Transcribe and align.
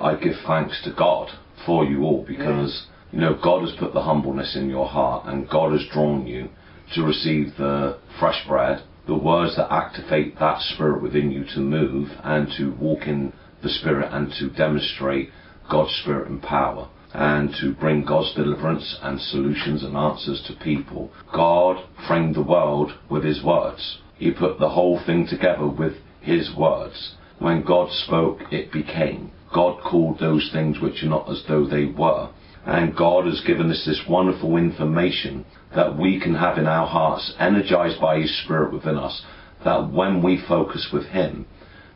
I 0.00 0.14
give 0.14 0.36
thanks 0.46 0.82
to 0.84 0.92
God 0.92 1.30
for 1.66 1.84
you 1.84 2.02
all 2.04 2.24
because, 2.26 2.86
you 3.12 3.20
know, 3.20 3.34
God 3.34 3.60
has 3.62 3.76
put 3.78 3.92
the 3.92 4.02
humbleness 4.02 4.56
in 4.56 4.70
your 4.70 4.86
heart 4.86 5.26
and 5.26 5.48
God 5.48 5.72
has 5.72 5.86
drawn 5.92 6.26
you 6.26 6.48
to 6.94 7.02
receive 7.02 7.56
the 7.56 7.98
fresh 8.18 8.46
bread, 8.48 8.82
the 9.06 9.16
words 9.16 9.56
that 9.56 9.72
activate 9.72 10.38
that 10.38 10.60
spirit 10.60 11.02
within 11.02 11.30
you 11.30 11.44
to 11.54 11.60
move 11.60 12.08
and 12.24 12.48
to 12.56 12.72
walk 12.80 13.06
in 13.06 13.32
the 13.62 13.68
spirit 13.68 14.08
and 14.12 14.32
to 14.38 14.48
demonstrate 14.48 15.30
God's 15.70 15.94
spirit 15.96 16.28
and 16.28 16.42
power 16.42 16.88
and 17.12 17.54
to 17.60 17.74
bring 17.74 18.04
God's 18.04 18.34
deliverance 18.34 18.98
and 19.02 19.20
solutions 19.20 19.82
and 19.82 19.96
answers 19.96 20.42
to 20.46 20.64
people. 20.64 21.10
God 21.32 21.84
framed 22.06 22.36
the 22.36 22.42
world 22.42 22.92
with 23.10 23.24
his 23.24 23.42
words. 23.42 23.98
He 24.16 24.30
put 24.30 24.58
the 24.58 24.70
whole 24.70 25.00
thing 25.04 25.26
together 25.26 25.66
with 25.66 25.94
his 26.20 26.54
words. 26.56 27.16
When 27.38 27.62
God 27.62 27.90
spoke, 27.90 28.40
it 28.52 28.72
became. 28.72 29.32
God 29.52 29.82
called 29.82 30.18
those 30.18 30.50
things 30.52 30.80
which 30.80 31.02
are 31.02 31.08
not 31.08 31.28
as 31.28 31.42
though 31.48 31.66
they 31.66 31.86
were. 31.86 32.30
And 32.64 32.96
God 32.96 33.26
has 33.26 33.40
given 33.40 33.70
us 33.70 33.84
this 33.86 34.02
wonderful 34.08 34.56
information 34.56 35.44
that 35.74 35.96
we 35.96 36.20
can 36.20 36.34
have 36.34 36.58
in 36.58 36.66
our 36.66 36.86
hearts, 36.86 37.34
energized 37.38 38.00
by 38.00 38.20
His 38.20 38.42
Spirit 38.42 38.72
within 38.72 38.96
us, 38.96 39.22
that 39.64 39.90
when 39.90 40.22
we 40.22 40.36
focus 40.46 40.88
with 40.92 41.06
Him, 41.06 41.46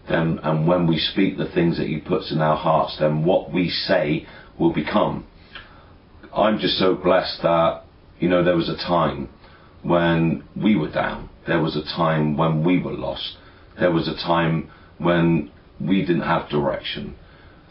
then, 0.09 0.39
and 0.43 0.67
when 0.67 0.87
we 0.87 0.99
speak 0.99 1.37
the 1.37 1.51
things 1.51 1.79
that 1.79 1.87
He 1.87 1.99
puts 1.99 2.33
in 2.33 2.41
our 2.41 2.57
hearts, 2.57 2.97
then 2.99 3.25
what 3.25 3.53
we 3.53 3.69
say 3.69 4.27
will 4.59 4.73
become. 4.73 5.27
I'm 6.35 6.59
just 6.59 6.79
so 6.79 6.95
blessed 6.95 7.43
that, 7.43 7.85
you 8.19 8.29
know, 8.29 8.43
there 8.43 8.57
was 8.57 8.69
a 8.69 8.77
time 8.77 9.29
when 9.83 10.45
we 10.57 10.77
were 10.77 10.91
down. 10.91 11.29
There 11.47 11.61
was 11.61 11.77
a 11.77 11.85
time 11.97 12.37
when 12.37 12.65
we 12.65 12.79
were 12.79 12.93
lost. 12.93 13.37
There 13.79 13.93
was 13.93 14.09
a 14.09 14.15
time 14.15 14.71
when 14.99 15.51
we 15.81 16.01
didn't 16.01 16.23
have 16.23 16.49
direction. 16.49 17.17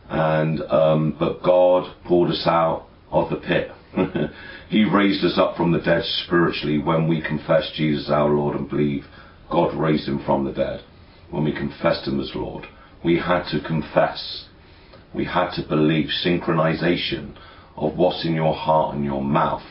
And, 0.10 0.62
um, 0.64 1.16
but 1.20 1.44
God 1.44 1.94
pulled 2.06 2.30
us 2.30 2.44
out 2.46 2.88
of 3.12 3.30
the 3.30 3.38
pit. 3.38 3.72
he 4.70 4.84
raised 4.84 5.24
us 5.24 5.38
up 5.38 5.56
from 5.56 5.72
the 5.72 5.80
dead 5.80 6.04
spiritually 6.04 6.78
when 6.78 7.08
we 7.08 7.22
confessed 7.22 7.74
Jesus 7.76 8.10
our 8.10 8.30
Lord 8.30 8.56
and 8.56 8.70
believe 8.70 9.06
God 9.52 9.76
raised 9.76 10.08
him 10.08 10.24
from 10.26 10.46
the 10.46 10.52
dead. 10.52 10.82
When 11.30 11.44
we 11.44 11.54
confessed 11.54 12.08
him 12.08 12.20
as 12.20 12.32
Lord. 12.36 12.66
We 13.04 13.20
had 13.20 13.48
to 13.50 13.60
confess 13.60 14.46
we 15.14 15.26
had 15.26 15.52
to 15.52 15.68
believe 15.68 16.10
synchronization 16.26 17.36
of 17.76 17.98
what's 17.98 18.26
in 18.26 18.34
your 18.34 18.54
heart 18.54 18.96
and 18.96 19.06
your 19.06 19.24
mouth 19.24 19.64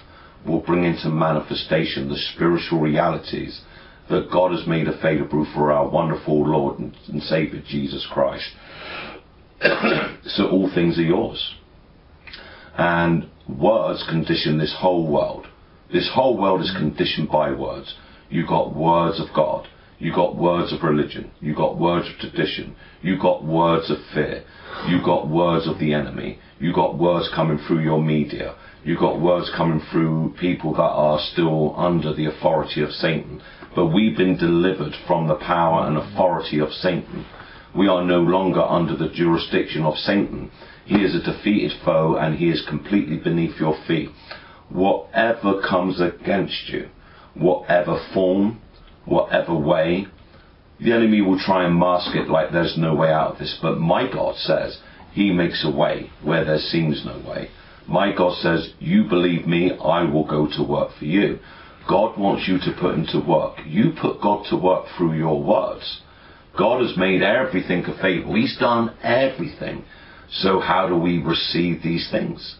will 0.46 0.60
bring 0.60 0.84
into 0.84 1.08
manifestation 1.08 2.08
the 2.08 2.16
spiritual 2.34 2.80
realities 2.80 3.62
that 4.08 4.30
God 4.30 4.52
has 4.52 4.66
made 4.66 4.88
available 4.88 5.46
for 5.54 5.72
our 5.72 5.88
wonderful 5.88 6.46
Lord 6.46 6.78
and 6.78 7.22
Savior 7.22 7.62
Jesus 7.66 8.06
Christ. 8.12 8.50
so 10.26 10.48
all 10.48 10.70
things 10.74 10.98
are 10.98 11.02
yours. 11.02 11.54
And 12.76 13.28
words 13.48 14.04
condition 14.08 14.58
this 14.58 14.74
whole 14.78 15.10
world. 15.10 15.46
This 15.92 16.10
whole 16.14 16.40
world 16.40 16.62
is 16.62 16.74
conditioned 16.76 17.28
by 17.30 17.52
words. 17.52 17.94
You 18.30 18.46
got 18.46 18.74
words 18.74 19.20
of 19.20 19.34
God. 19.34 19.68
You 19.98 20.12
got 20.12 20.36
words 20.36 20.72
of 20.72 20.82
religion. 20.82 21.30
You 21.40 21.54
got 21.54 21.78
words 21.78 22.08
of 22.08 22.18
tradition. 22.18 22.74
You 23.02 23.18
got 23.20 23.44
words 23.44 23.90
of 23.90 23.98
fear. 24.12 24.42
You 24.88 25.00
got 25.04 25.28
words 25.28 25.68
of 25.68 25.78
the 25.78 25.92
enemy. 25.94 26.40
You 26.58 26.72
got 26.72 26.98
words 26.98 27.30
coming 27.34 27.58
through 27.58 27.80
your 27.80 28.02
media. 28.02 28.56
You 28.84 28.98
got 28.98 29.20
words 29.20 29.50
coming 29.56 29.80
through 29.92 30.34
people 30.40 30.72
that 30.74 30.80
are 30.80 31.20
still 31.20 31.74
under 31.76 32.12
the 32.12 32.26
authority 32.26 32.82
of 32.82 32.90
Satan. 32.90 33.40
But 33.76 33.86
we've 33.86 34.16
been 34.16 34.36
delivered 34.36 34.94
from 35.06 35.28
the 35.28 35.36
power 35.36 35.86
and 35.86 35.96
authority 35.96 36.58
of 36.58 36.72
Satan. 36.72 37.24
We 37.74 37.88
are 37.88 38.04
no 38.04 38.20
longer 38.20 38.60
under 38.62 38.96
the 38.96 39.08
jurisdiction 39.08 39.82
of 39.82 39.96
Satan. 39.96 40.50
He 40.84 40.96
is 40.96 41.14
a 41.14 41.22
defeated 41.22 41.72
foe 41.84 42.16
and 42.16 42.36
he 42.36 42.50
is 42.50 42.66
completely 42.68 43.16
beneath 43.16 43.58
your 43.58 43.76
feet. 43.86 44.10
Whatever 44.68 45.60
comes 45.62 46.00
against 46.00 46.68
you, 46.68 46.88
whatever 47.34 47.98
form, 48.12 48.60
whatever 49.04 49.54
way. 49.54 50.06
The 50.80 50.92
enemy 50.92 51.22
will 51.22 51.38
try 51.38 51.64
and 51.64 51.78
mask 51.78 52.14
it 52.14 52.28
like 52.28 52.50
there's 52.50 52.76
no 52.76 52.94
way 52.94 53.10
out 53.12 53.32
of 53.32 53.38
this, 53.38 53.58
but 53.62 53.78
my 53.78 54.10
God 54.10 54.36
says 54.36 54.78
he 55.12 55.30
makes 55.30 55.64
a 55.64 55.70
way 55.70 56.10
where 56.22 56.44
there 56.44 56.58
seems 56.58 57.04
no 57.04 57.18
way. 57.26 57.50
My 57.86 58.12
God 58.14 58.36
says, 58.38 58.72
You 58.80 59.04
believe 59.04 59.46
me, 59.46 59.72
I 59.72 60.02
will 60.04 60.24
go 60.24 60.46
to 60.56 60.62
work 60.62 60.90
for 60.98 61.04
you. 61.04 61.38
God 61.88 62.18
wants 62.18 62.46
you 62.48 62.58
to 62.58 62.80
put 62.80 62.94
him 62.94 63.06
to 63.06 63.20
work. 63.20 63.58
You 63.66 63.92
put 64.00 64.20
God 64.20 64.46
to 64.50 64.56
work 64.56 64.86
through 64.96 65.14
your 65.14 65.42
words. 65.42 66.00
God 66.58 66.82
has 66.82 66.96
made 66.96 67.22
everything 67.22 67.84
available. 67.84 68.34
He's 68.34 68.56
done 68.58 68.94
everything. 69.02 69.84
So 70.30 70.60
how 70.60 70.88
do 70.88 70.96
we 70.96 71.18
receive 71.18 71.82
these 71.82 72.08
things? 72.10 72.56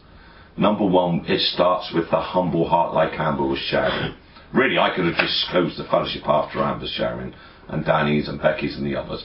Number 0.57 0.85
one, 0.85 1.25
it 1.27 1.41
starts 1.41 1.93
with 1.95 2.11
the 2.11 2.21
humble 2.21 2.69
heart 2.69 2.95
like 2.95 3.19
Amber 3.19 3.47
was 3.47 3.59
sharing. 3.59 4.15
Really, 4.53 4.79
I 4.79 4.95
could 4.95 5.07
have 5.07 5.17
just 5.17 5.49
closed 5.51 5.79
the 5.79 5.85
fellowship 5.85 6.23
after 6.27 6.59
Amber's 6.59 6.91
sharing, 6.91 7.35
and 7.69 7.85
Danny's 7.85 8.29
and 8.29 8.41
Becky's 8.41 8.77
and 8.77 8.85
the 8.85 8.97
others. 8.97 9.25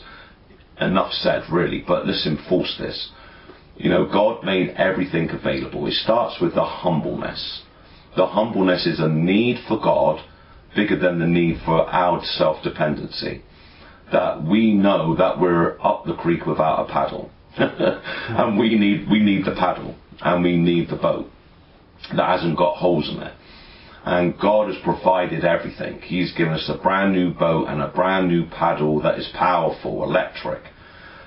Enough 0.80 1.12
said, 1.12 1.44
really, 1.52 1.84
but 1.86 2.08
let's 2.08 2.26
enforce 2.26 2.78
this. 2.80 3.12
You 3.76 3.90
know, 3.90 4.06
God 4.06 4.44
made 4.44 4.70
everything 4.70 5.30
available. 5.30 5.86
It 5.88 5.94
starts 5.94 6.40
with 6.42 6.56
the 6.56 6.64
humbleness. 6.64 7.64
The 8.16 8.26
humbleness 8.26 8.88
is 8.88 9.00
a 9.00 9.08
need 9.08 9.58
for 9.68 9.78
God 9.80 10.24
bigger 10.76 10.98
than 10.98 11.20
the 11.20 11.28
need 11.28 11.58
for 11.66 11.82
our 11.90 12.24
self 12.24 12.64
dependency. 12.64 13.44
That 14.12 14.44
we 14.44 14.74
know 14.74 15.16
that 15.16 15.40
we're 15.40 15.80
up 15.82 16.06
the 16.06 16.16
creek 16.16 16.46
without 16.46 16.88
a 16.88 16.92
paddle. 16.92 17.30
and 17.58 18.58
we 18.58 18.76
need 18.76 19.10
we 19.10 19.20
need 19.20 19.46
the 19.46 19.56
paddle 19.56 19.96
and 20.22 20.44
we 20.44 20.56
need 20.56 20.90
the 20.90 20.96
boat 20.96 21.30
that 22.16 22.30
hasn't 22.30 22.58
got 22.58 22.78
holes 22.78 23.10
in 23.10 23.22
it. 23.22 23.34
And 24.06 24.40
God 24.40 24.74
has 24.74 24.82
provided 24.84 25.44
everything. 25.44 26.02
He's 26.02 26.32
given 26.34 26.54
us 26.54 26.70
a 26.74 26.82
brand 26.82 27.14
new 27.14 27.34
boat 27.34 27.68
and 27.68 27.82
a 27.82 27.90
brand 27.90 28.30
new 28.30 28.46
paddle 28.46 29.02
that 29.02 29.20
is 29.20 29.28
powerful, 29.34 30.04
electric. 30.04 30.62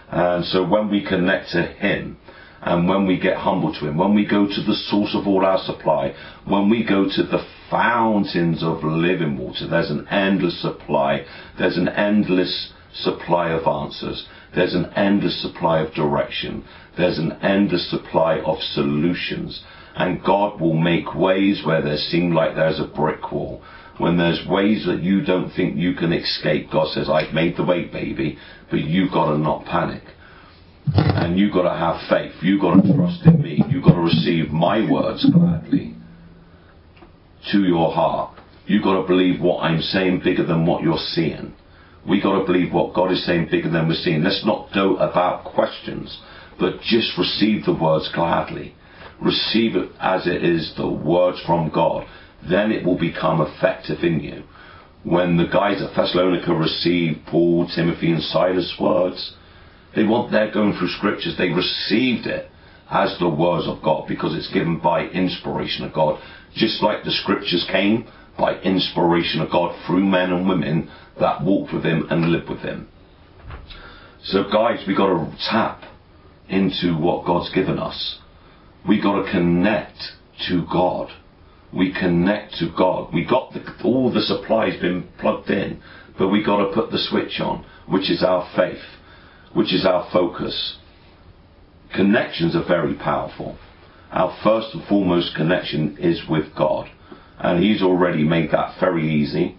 And 0.09 0.45
so 0.47 0.67
when 0.67 0.91
we 0.91 1.05
connect 1.05 1.51
to 1.51 1.62
Him, 1.62 2.17
and 2.62 2.89
when 2.89 3.07
we 3.07 3.19
get 3.19 3.37
humble 3.37 3.73
to 3.75 3.87
Him, 3.87 3.99
when 3.99 4.15
we 4.15 4.27
go 4.27 4.47
to 4.47 4.62
the 4.62 4.75
source 4.89 5.15
of 5.15 5.27
all 5.27 5.45
our 5.45 5.59
supply, 5.65 6.15
when 6.47 6.71
we 6.71 6.83
go 6.83 7.05
to 7.05 7.23
the 7.23 7.45
fountains 7.70 8.62
of 8.62 8.82
living 8.82 9.38
water, 9.38 9.66
there's 9.69 9.91
an 9.91 10.06
endless 10.08 10.60
supply, 10.60 11.25
there's 11.58 11.76
an 11.76 11.88
endless 11.88 12.72
supply 12.92 13.50
of 13.50 13.66
answers, 13.66 14.26
there's 14.54 14.75
an 14.75 14.86
endless 14.97 15.41
supply 15.41 15.81
of 15.81 15.94
direction, 15.94 16.64
there's 16.97 17.19
an 17.19 17.32
endless 17.42 17.88
supply 17.91 18.41
of 18.41 18.58
solutions 18.58 19.62
and 19.97 20.22
God 20.25 20.60
will 20.60 20.75
make 20.75 21.14
ways 21.14 21.62
where 21.64 21.82
there 21.82 21.97
seem 21.97 22.32
like 22.32 22.54
there's 22.54 22.81
a 22.81 22.86
brick 22.86 23.32
wall. 23.32 23.62
When 23.98 24.16
there's 24.16 24.47
ways 24.48 24.87
that 24.87 25.02
you 25.02 25.22
don't 25.22 25.50
think 25.50 25.76
you 25.76 25.94
can 25.94 26.12
escape, 26.12 26.70
God 26.70 26.88
says, 26.88 27.10
I've 27.10 27.34
made 27.34 27.56
the 27.56 27.64
way, 27.64 27.84
baby, 27.84 28.38
but 28.70 28.81
you've 28.81 29.12
got 29.12 29.32
to 29.32 29.38
not 29.38 29.66
panic. 29.66 30.02
And 30.94 31.38
you've 31.38 31.52
got 31.52 31.70
to 31.70 31.78
have 31.78 32.00
faith. 32.08 32.32
You've 32.42 32.62
got 32.62 32.82
to 32.82 32.94
trust 32.94 33.26
in 33.26 33.42
me. 33.42 33.62
You've 33.69 33.84
got 33.84 33.94
to 33.94 34.00
receive 34.00 34.50
my 34.50 34.91
words 34.91 35.28
gladly 35.31 36.00
to 37.53 37.65
your 37.65 37.93
heart. 37.93 38.39
You've 38.67 38.84
got 38.84 39.01
to 39.01 39.06
believe 39.06 39.41
what 39.41 39.62
I'm 39.62 39.81
saying 39.81 40.21
bigger 40.25 40.45
than 40.45 40.67
what 40.67 40.83
you're 40.83 40.99
seeing. 40.99 41.55
We've 42.09 42.23
got 42.23 42.39
to 42.39 42.45
believe 42.45 42.73
what 42.73 42.95
God 42.95 43.12
is 43.12 43.25
saying 43.27 43.49
bigger 43.51 43.71
than 43.71 43.89
we're 43.89 43.95
seeing. 43.95 44.23
Let's 44.23 44.45
not 44.45 44.73
dote 44.73 44.99
about 45.01 45.45
questions, 45.45 46.21
but 46.59 46.81
just 46.81 47.19
receive 47.19 47.65
the 47.65 47.75
words 47.75 48.11
gladly 48.15 48.75
receive 49.21 49.77
it 49.77 49.91
as 50.00 50.27
it 50.27 50.45
is 50.45 50.73
the 50.77 50.89
words 50.89 51.41
from 51.47 51.71
God, 51.71 52.06
then 52.49 52.73
it 52.73 52.84
will 52.84 52.99
become 52.99 53.41
effective 53.41 54.03
in 54.03 54.21
you. 54.21 54.43
When 55.05 55.37
the 55.37 55.47
guys 55.47 55.83
at 55.83 55.95
Thessalonica 55.95 56.55
received 56.55 57.27
Paul, 57.27 57.69
Timothy, 57.75 58.12
and 58.12 58.23
Silas' 58.23 58.77
words, 58.81 59.34
they 59.95 60.05
want 60.05 60.31
they're 60.31 60.53
going 60.53 60.75
through 60.75 60.89
scriptures, 60.89 61.37
they 61.37 61.49
received 61.49 62.27
it 62.27 62.50
as 62.91 63.17
the 63.19 63.29
words 63.29 63.67
of 63.67 63.82
God 63.82 64.06
because 64.09 64.35
it's 64.35 64.53
given 64.53 64.79
by 64.79 65.06
inspiration 65.06 65.85
of 65.85 65.93
God. 65.93 66.20
Just 66.55 66.82
like 66.82 67.05
the 67.05 67.11
scriptures 67.11 67.67
came 67.70 68.08
by 68.38 68.61
inspiration 68.61 69.41
of 69.41 69.50
God 69.50 69.76
through 69.87 70.05
men 70.05 70.32
and 70.32 70.49
women 70.49 70.91
that 71.19 71.43
walked 71.43 71.73
with 71.73 71.85
him 71.85 72.06
and 72.11 72.32
lived 72.32 72.49
with 72.49 72.61
him. 72.61 72.88
So 74.23 74.44
guys, 74.50 74.85
we 74.87 74.94
got 74.94 75.08
to 75.08 75.37
tap 75.50 75.82
into 76.49 76.97
what 76.97 77.26
God's 77.26 77.52
given 77.52 77.79
us 77.79 78.20
we 78.88 79.00
got 79.00 79.23
to 79.23 79.31
connect 79.31 79.99
to 80.49 80.64
God. 80.70 81.11
We 81.73 81.93
connect 81.93 82.55
to 82.55 82.73
God. 82.76 83.12
We 83.12 83.25
got 83.25 83.52
the, 83.52 83.62
all 83.85 84.12
the 84.12 84.23
supplies 84.23 84.81
been 84.81 85.08
plugged 85.19 85.50
in, 85.50 85.82
but 86.19 86.29
we 86.29 86.43
got 86.44 86.67
to 86.67 86.75
put 86.75 86.91
the 86.91 86.99
switch 86.99 87.41
on, 87.41 87.64
which 87.88 88.11
is 88.11 88.23
our 88.23 88.49
faith, 88.56 88.82
which 89.55 89.73
is 89.73 89.87
our 89.87 90.08
focus. 90.12 90.79
Connections 91.94 92.56
are 92.56 92.67
very 92.67 92.94
powerful. 92.94 93.58
Our 94.12 94.37
first 94.43 94.75
and 94.75 94.85
foremost 94.89 95.35
connection 95.37 95.97
is 95.99 96.21
with 96.29 96.55
God, 96.57 96.91
and 97.39 97.62
He's 97.62 97.83
already 97.83 98.25
made 98.25 98.51
that 98.51 98.79
very 98.81 99.09
easy 99.09 99.57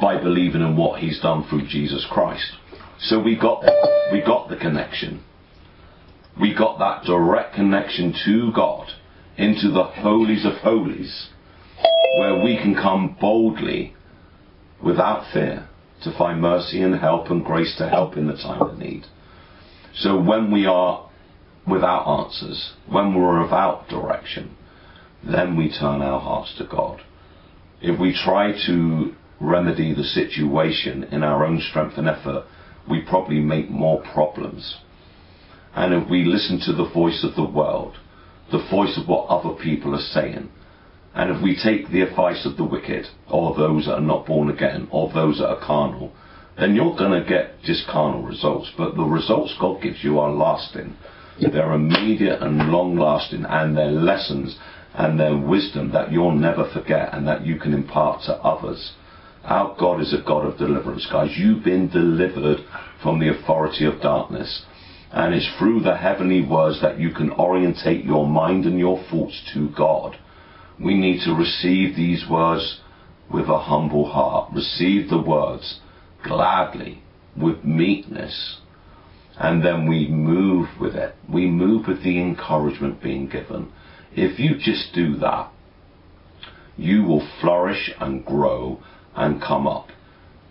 by 0.00 0.18
believing 0.18 0.60
in 0.60 0.76
what 0.76 1.00
He's 1.00 1.20
done 1.20 1.44
through 1.48 1.66
Jesus 1.68 2.06
Christ. 2.10 2.52
So 2.98 3.20
we 3.22 3.36
got 3.36 3.64
we 4.12 4.20
got 4.20 4.48
the 4.48 4.56
connection. 4.56 5.22
we 6.38 6.54
got 6.54 6.78
that 6.78 7.04
direct 7.06 7.54
connection 7.54 8.14
to 8.24 8.52
God 8.52 8.88
into 9.36 9.70
the 9.70 9.84
holies 9.84 10.44
of 10.44 10.54
holies, 10.54 11.28
where 12.18 12.42
we 12.42 12.56
can 12.56 12.74
come 12.74 13.16
boldly 13.20 13.94
without 14.82 15.30
fear 15.32 15.68
to 16.02 16.16
find 16.16 16.40
mercy 16.40 16.82
and 16.82 16.94
help 16.96 17.30
and 17.30 17.44
grace 17.44 17.74
to 17.78 17.88
help 17.88 18.16
in 18.16 18.26
the 18.26 18.36
time 18.36 18.60
of 18.60 18.78
need. 18.78 19.04
So 19.94 20.20
when 20.20 20.50
we 20.50 20.66
are 20.66 21.05
without 21.66 22.06
answers, 22.06 22.72
when 22.88 23.14
we're 23.14 23.42
without 23.42 23.88
direction, 23.88 24.56
then 25.24 25.56
we 25.56 25.68
turn 25.68 26.02
our 26.02 26.20
hearts 26.20 26.54
to 26.58 26.64
God. 26.64 27.00
If 27.80 27.98
we 28.00 28.12
try 28.12 28.52
to 28.66 29.14
remedy 29.40 29.94
the 29.94 30.04
situation 30.04 31.04
in 31.04 31.22
our 31.22 31.44
own 31.44 31.60
strength 31.60 31.98
and 31.98 32.08
effort, 32.08 32.44
we 32.88 33.00
probably 33.00 33.40
make 33.40 33.70
more 33.70 34.02
problems. 34.02 34.76
And 35.74 35.92
if 35.92 36.08
we 36.08 36.24
listen 36.24 36.60
to 36.60 36.72
the 36.72 36.88
voice 36.88 37.24
of 37.24 37.34
the 37.34 37.44
world, 37.44 37.96
the 38.50 38.66
voice 38.70 38.96
of 38.96 39.08
what 39.08 39.28
other 39.28 39.54
people 39.60 39.94
are 39.94 40.00
saying, 40.00 40.48
and 41.14 41.30
if 41.30 41.42
we 41.42 41.56
take 41.56 41.90
the 41.90 42.02
advice 42.02 42.46
of 42.46 42.56
the 42.56 42.64
wicked, 42.64 43.06
or 43.28 43.54
those 43.54 43.86
that 43.86 43.94
are 43.94 44.00
not 44.00 44.26
born 44.26 44.50
again, 44.50 44.86
or 44.90 45.10
those 45.12 45.38
that 45.38 45.48
are 45.48 45.66
carnal, 45.66 46.12
then 46.58 46.74
you're 46.74 46.96
going 46.96 47.22
to 47.22 47.28
get 47.28 47.62
just 47.62 47.86
carnal 47.88 48.22
results. 48.22 48.70
But 48.76 48.96
the 48.96 49.04
results 49.04 49.54
God 49.58 49.82
gives 49.82 50.04
you 50.04 50.18
are 50.18 50.30
lasting. 50.30 50.96
They're 51.40 51.72
immediate 51.72 52.42
and 52.42 52.70
long 52.70 52.96
lasting, 52.96 53.44
and 53.44 53.76
they're 53.76 53.90
lessons 53.90 54.58
and 54.96 55.20
they're 55.20 55.36
wisdom 55.36 55.92
that 55.92 56.10
you'll 56.10 56.32
never 56.32 56.68
forget 56.72 57.12
and 57.12 57.28
that 57.28 57.44
you 57.44 57.58
can 57.58 57.74
impart 57.74 58.22
to 58.22 58.32
others. 58.36 58.92
Our 59.44 59.76
God 59.78 60.00
is 60.00 60.14
a 60.14 60.22
God 60.26 60.46
of 60.46 60.58
deliverance, 60.58 61.06
guys. 61.10 61.36
You've 61.36 61.62
been 61.62 61.88
delivered 61.88 62.60
from 63.02 63.20
the 63.20 63.28
authority 63.28 63.84
of 63.84 64.00
darkness. 64.00 64.64
And 65.12 65.34
it's 65.34 65.48
through 65.58 65.80
the 65.80 65.96
heavenly 65.96 66.44
words 66.44 66.80
that 66.80 66.98
you 66.98 67.10
can 67.10 67.30
orientate 67.30 68.04
your 68.04 68.26
mind 68.26 68.64
and 68.64 68.78
your 68.78 69.04
thoughts 69.10 69.40
to 69.52 69.68
God. 69.76 70.16
We 70.82 70.94
need 70.94 71.20
to 71.24 71.34
receive 71.34 71.94
these 71.94 72.24
words 72.28 72.80
with 73.32 73.48
a 73.48 73.58
humble 73.58 74.10
heart. 74.10 74.52
Receive 74.54 75.10
the 75.10 75.20
words 75.20 75.80
gladly, 76.24 77.02
with 77.36 77.64
meekness. 77.64 78.60
And 79.38 79.64
then 79.64 79.88
we 79.88 80.08
move 80.08 80.68
with 80.80 80.94
it. 80.94 81.14
We 81.28 81.46
move 81.46 81.86
with 81.86 82.02
the 82.02 82.20
encouragement 82.20 83.02
being 83.02 83.28
given. 83.28 83.70
If 84.14 84.38
you 84.38 84.56
just 84.58 84.94
do 84.94 85.16
that, 85.18 85.52
you 86.76 87.02
will 87.04 87.26
flourish 87.40 87.90
and 88.00 88.24
grow 88.24 88.82
and 89.14 89.40
come 89.40 89.66
up. 89.66 89.88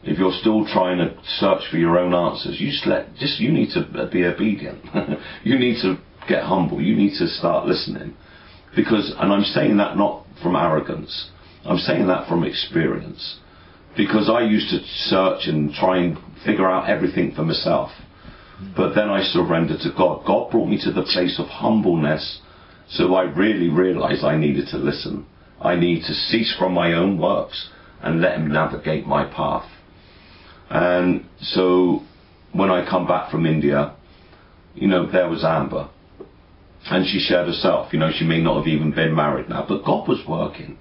If 0.04 0.20
you're 0.20 0.38
still 0.40 0.66
trying 0.68 1.00
to 1.00 1.18
search 1.26 1.64
for 1.72 1.78
your 1.78 1.98
own 1.98 2.14
answers, 2.14 2.60
you 2.60 2.70
just 2.70 2.86
let, 2.86 3.16
just 3.16 3.40
you 3.40 3.52
need 3.52 3.72
to 3.74 4.10
be 4.12 4.24
obedient. 4.24 4.86
you 5.44 5.58
need 5.58 5.82
to 5.82 5.98
get 6.28 6.44
humble. 6.44 6.80
You 6.80 6.96
need 6.96 7.18
to 7.18 7.28
start 7.28 7.66
listening. 7.66 8.16
Because, 8.76 9.14
and 9.18 9.34
I'm 9.34 9.44
saying 9.44 9.78
that 9.78 9.98
not 9.98 10.26
from 10.44 10.56
arrogance. 10.56 11.32
I'm 11.64 11.78
saying 11.78 12.08
that 12.08 12.28
from 12.28 12.44
experience. 12.44 13.40
Because 13.98 14.30
I 14.30 14.42
used 14.42 14.70
to 14.70 14.80
search 15.10 15.48
and 15.48 15.74
try 15.74 15.98
and 16.00 16.18
figure 16.46 16.70
out 16.70 16.90
everything 16.90 17.34
for 17.34 17.44
myself. 17.44 17.92
But 18.76 18.96
then 18.96 19.10
I 19.10 19.22
surrendered 19.22 19.82
to 19.82 19.92
God. 19.96 20.26
God 20.26 20.52
brought 20.52 20.70
me 20.70 20.80
to 20.84 20.92
the 20.92 21.04
place 21.04 21.40
of 21.40 21.48
humbleness 21.48 22.40
so 22.88 23.16
I 23.16 23.24
really 23.24 23.70
realized 23.70 24.24
I 24.24 24.38
needed 24.38 24.68
to 24.68 24.78
listen. 24.78 25.26
I 25.60 25.76
need 25.76 26.04
to 26.04 26.14
cease 26.14 26.56
from 26.58 26.74
my 26.74 26.94
own 26.94 27.18
works 27.18 27.70
and 28.02 28.22
let 28.22 28.38
him 28.38 28.52
navigate 28.52 29.08
my 29.08 29.26
path. 29.26 29.70
And 30.70 31.26
so 31.40 32.04
when 32.54 32.70
I 32.70 32.88
come 32.88 33.08
back 33.08 33.32
from 33.32 33.46
India, 33.46 33.96
you 34.76 34.88
know, 34.88 35.10
there 35.10 35.30
was 35.30 35.44
Amber. 35.44 35.90
And 36.88 37.08
she 37.08 37.20
shared 37.20 37.48
herself. 37.48 37.92
You 37.92 38.00
know, 38.00 38.12
she 38.12 38.26
may 38.26 38.42
not 38.42 38.58
have 38.58 38.68
even 38.68 38.92
been 38.92 39.16
married 39.16 39.50
now, 39.50 39.66
but 39.68 39.84
God 39.84 40.08
was 40.08 40.24
working. 40.28 40.78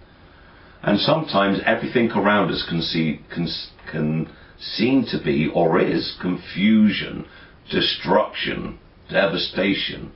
And 0.82 0.98
sometimes 1.00 1.60
everything 1.64 2.10
around 2.10 2.50
us 2.50 2.66
can, 2.68 2.82
see, 2.82 3.22
can, 3.32 3.48
can 3.90 4.28
seem 4.58 5.06
to 5.06 5.22
be 5.22 5.50
or 5.54 5.80
is 5.80 6.14
confusion, 6.20 7.26
destruction, 7.70 8.78
devastation. 9.10 10.12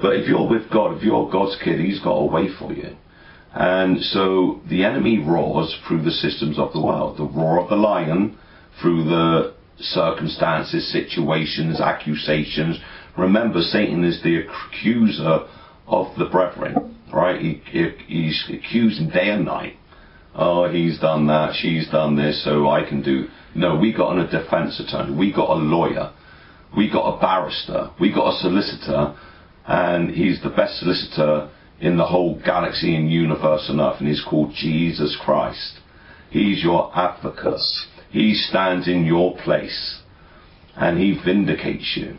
But 0.00 0.16
if 0.16 0.28
you're 0.28 0.48
with 0.48 0.70
God, 0.70 0.96
if 0.96 1.02
you're 1.02 1.30
God's 1.30 1.56
kid, 1.62 1.80
He's 1.80 2.00
got 2.00 2.14
a 2.14 2.26
way 2.26 2.48
for 2.58 2.72
you. 2.72 2.96
And 3.54 4.00
so 4.00 4.60
the 4.68 4.84
enemy 4.84 5.18
roars 5.18 5.76
through 5.86 6.02
the 6.02 6.10
systems 6.10 6.58
of 6.58 6.72
the 6.72 6.80
world. 6.80 7.18
The 7.18 7.24
roar 7.24 7.60
of 7.60 7.68
the 7.68 7.76
lion 7.76 8.38
through 8.80 9.04
the 9.04 9.54
circumstances, 9.78 10.90
situations, 10.90 11.80
accusations. 11.80 12.78
Remember, 13.16 13.60
Satan 13.60 14.04
is 14.04 14.22
the 14.22 14.46
accuser 14.46 15.46
of 15.86 16.16
the 16.18 16.26
brethren, 16.26 16.96
right? 17.12 17.40
He, 17.40 17.62
he, 17.66 17.90
he's 18.06 18.44
accusing 18.48 19.10
day 19.10 19.30
and 19.30 19.44
night. 19.44 19.76
Oh, 20.34 20.70
he's 20.70 20.98
done 20.98 21.26
that, 21.26 21.54
she's 21.54 21.88
done 21.90 22.16
this, 22.16 22.42
so 22.42 22.70
I 22.70 22.88
can 22.88 23.02
do. 23.02 23.28
No, 23.54 23.76
we 23.76 23.92
got 23.92 24.16
a 24.16 24.26
defense 24.26 24.80
attorney, 24.80 25.14
we 25.14 25.30
got 25.30 25.50
a 25.50 25.60
lawyer, 25.60 26.12
we 26.76 26.90
got 26.90 27.16
a 27.16 27.20
barrister, 27.20 27.90
we 28.00 28.12
got 28.12 28.34
a 28.34 28.38
solicitor 28.38 29.16
and 29.66 30.10
he's 30.10 30.42
the 30.42 30.50
best 30.50 30.78
solicitor 30.78 31.50
in 31.80 31.96
the 31.96 32.06
whole 32.06 32.40
galaxy 32.44 32.94
and 32.94 33.10
universe 33.10 33.68
earth, 33.70 33.96
and 33.98 34.08
he's 34.08 34.24
called 34.28 34.52
Jesus 34.54 35.16
Christ. 35.24 35.80
He's 36.30 36.62
your 36.62 36.96
advocate. 36.96 37.60
He 38.10 38.34
stands 38.34 38.88
in 38.88 39.04
your 39.04 39.36
place, 39.38 40.00
and 40.76 40.98
he 40.98 41.20
vindicates 41.24 41.96
you 41.96 42.18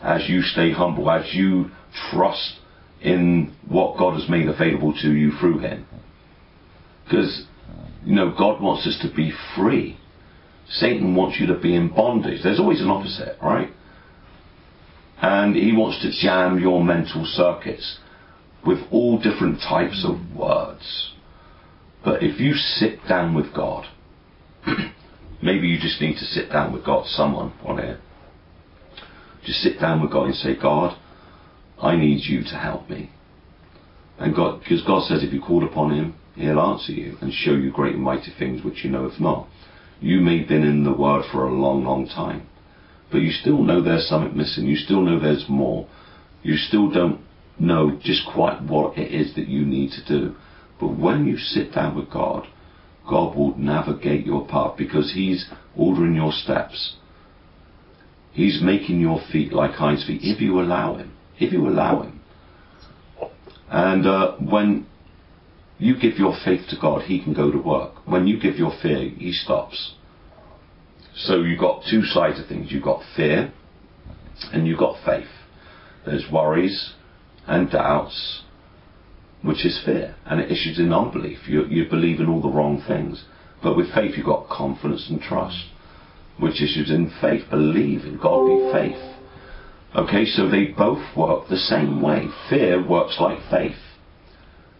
as 0.00 0.28
you 0.28 0.42
stay 0.42 0.72
humble, 0.72 1.10
as 1.10 1.34
you 1.34 1.70
trust 2.10 2.58
in 3.00 3.54
what 3.68 3.98
God 3.98 4.18
has 4.18 4.28
made 4.28 4.48
available 4.48 4.94
to 5.02 5.12
you 5.12 5.32
through 5.38 5.58
him. 5.58 5.86
Because, 7.04 7.44
you 8.04 8.14
know, 8.14 8.34
God 8.36 8.62
wants 8.62 8.86
us 8.86 8.98
to 9.02 9.14
be 9.14 9.32
free. 9.54 9.98
Satan 10.68 11.14
wants 11.14 11.38
you 11.38 11.46
to 11.48 11.58
be 11.58 11.74
in 11.74 11.88
bondage. 11.88 12.42
There's 12.42 12.60
always 12.60 12.80
an 12.80 12.88
opposite, 12.88 13.36
right? 13.42 13.70
And 15.22 15.54
he 15.54 15.72
wants 15.72 16.02
to 16.02 16.10
jam 16.10 16.58
your 16.58 16.84
mental 16.84 17.24
circuits 17.24 17.98
with 18.66 18.80
all 18.90 19.18
different 19.18 19.60
types 19.60 20.04
of 20.04 20.36
words. 20.36 21.12
But 22.04 22.24
if 22.24 22.40
you 22.40 22.54
sit 22.54 22.98
down 23.08 23.32
with 23.32 23.54
God, 23.54 23.86
maybe 25.42 25.68
you 25.68 25.78
just 25.78 26.00
need 26.00 26.14
to 26.14 26.24
sit 26.24 26.50
down 26.50 26.72
with 26.72 26.84
God, 26.84 27.06
someone 27.06 27.52
on 27.64 27.78
here. 27.78 28.00
Just 29.46 29.60
sit 29.60 29.80
down 29.80 30.02
with 30.02 30.10
God 30.10 30.26
and 30.26 30.34
say, 30.34 30.56
God, 30.60 30.98
I 31.80 31.94
need 31.94 32.24
you 32.24 32.42
to 32.42 32.56
help 32.56 32.90
me. 32.90 33.10
And 34.18 34.34
God, 34.34 34.60
because 34.60 34.82
God 34.82 35.04
says 35.04 35.22
if 35.22 35.32
you 35.32 35.40
call 35.40 35.64
upon 35.64 35.92
Him, 35.92 36.14
He'll 36.34 36.60
answer 36.60 36.92
you 36.92 37.16
and 37.20 37.32
show 37.32 37.52
you 37.52 37.70
great 37.70 37.94
and 37.94 38.02
mighty 38.02 38.32
things 38.36 38.64
which 38.64 38.84
you 38.84 38.90
know 38.90 39.06
if 39.06 39.20
not. 39.20 39.48
You 40.00 40.20
may 40.20 40.38
have 40.38 40.48
been 40.48 40.64
in 40.64 40.82
the 40.82 40.92
Word 40.92 41.24
for 41.30 41.46
a 41.46 41.52
long, 41.52 41.84
long 41.84 42.08
time 42.08 42.48
but 43.12 43.20
you 43.20 43.30
still 43.30 43.62
know 43.62 43.82
there's 43.82 44.08
something 44.08 44.36
missing. 44.36 44.66
You 44.66 44.76
still 44.76 45.02
know 45.02 45.20
there's 45.20 45.44
more. 45.48 45.86
You 46.42 46.56
still 46.56 46.90
don't 46.90 47.20
know 47.58 47.98
just 48.02 48.22
quite 48.32 48.62
what 48.62 48.96
it 48.98 49.12
is 49.12 49.34
that 49.36 49.48
you 49.48 49.64
need 49.64 49.90
to 49.92 50.04
do. 50.04 50.34
But 50.80 50.98
when 50.98 51.26
you 51.26 51.36
sit 51.36 51.72
down 51.72 51.94
with 51.94 52.10
God, 52.10 52.48
God 53.08 53.36
will 53.36 53.56
navigate 53.56 54.26
your 54.26 54.46
path 54.46 54.76
because 54.76 55.12
He's 55.14 55.48
ordering 55.76 56.14
your 56.14 56.32
steps. 56.32 56.96
He's 58.32 58.60
making 58.62 59.00
your 59.00 59.20
feet 59.30 59.52
like 59.52 59.72
hinds 59.72 60.06
feet 60.06 60.22
if 60.22 60.40
you 60.40 60.60
allow 60.60 60.96
Him. 60.96 61.12
If 61.38 61.52
you 61.52 61.68
allow 61.68 62.02
Him. 62.02 62.20
And 63.70 64.06
uh, 64.06 64.36
when 64.38 64.86
you 65.78 65.98
give 65.98 66.18
your 66.18 66.34
faith 66.44 66.62
to 66.70 66.76
God, 66.80 67.02
He 67.02 67.22
can 67.22 67.34
go 67.34 67.50
to 67.50 67.58
work. 67.58 68.06
When 68.06 68.26
you 68.26 68.40
give 68.40 68.56
your 68.56 68.72
fear, 68.82 69.10
He 69.10 69.32
stops. 69.32 69.94
So 71.14 71.42
you've 71.42 71.60
got 71.60 71.84
two 71.90 72.04
sides 72.04 72.40
of 72.40 72.46
things. 72.46 72.72
You've 72.72 72.82
got 72.82 73.02
fear 73.16 73.52
and 74.52 74.66
you've 74.66 74.78
got 74.78 74.96
faith. 75.04 75.28
There's 76.04 76.24
worries 76.32 76.94
and 77.46 77.70
doubts, 77.70 78.42
which 79.42 79.64
is 79.64 79.80
fear, 79.84 80.16
and 80.26 80.40
it 80.40 80.50
issues 80.50 80.78
in 80.78 80.92
unbelief. 80.92 81.46
You, 81.46 81.66
you 81.66 81.88
believe 81.88 82.20
in 82.20 82.28
all 82.28 82.40
the 82.40 82.48
wrong 82.48 82.82
things. 82.86 83.24
But 83.62 83.76
with 83.76 83.92
faith, 83.94 84.16
you've 84.16 84.26
got 84.26 84.48
confidence 84.48 85.08
and 85.08 85.20
trust, 85.20 85.64
which 86.38 86.62
issues 86.62 86.90
in 86.90 87.12
faith. 87.20 87.48
Believe 87.50 88.04
in 88.04 88.18
godly 88.18 88.72
faith. 88.72 89.14
Okay, 89.94 90.24
so 90.24 90.48
they 90.48 90.66
both 90.66 91.16
work 91.16 91.48
the 91.48 91.56
same 91.56 92.00
way. 92.00 92.26
Fear 92.48 92.88
works 92.88 93.18
like 93.20 93.38
faith. 93.50 93.76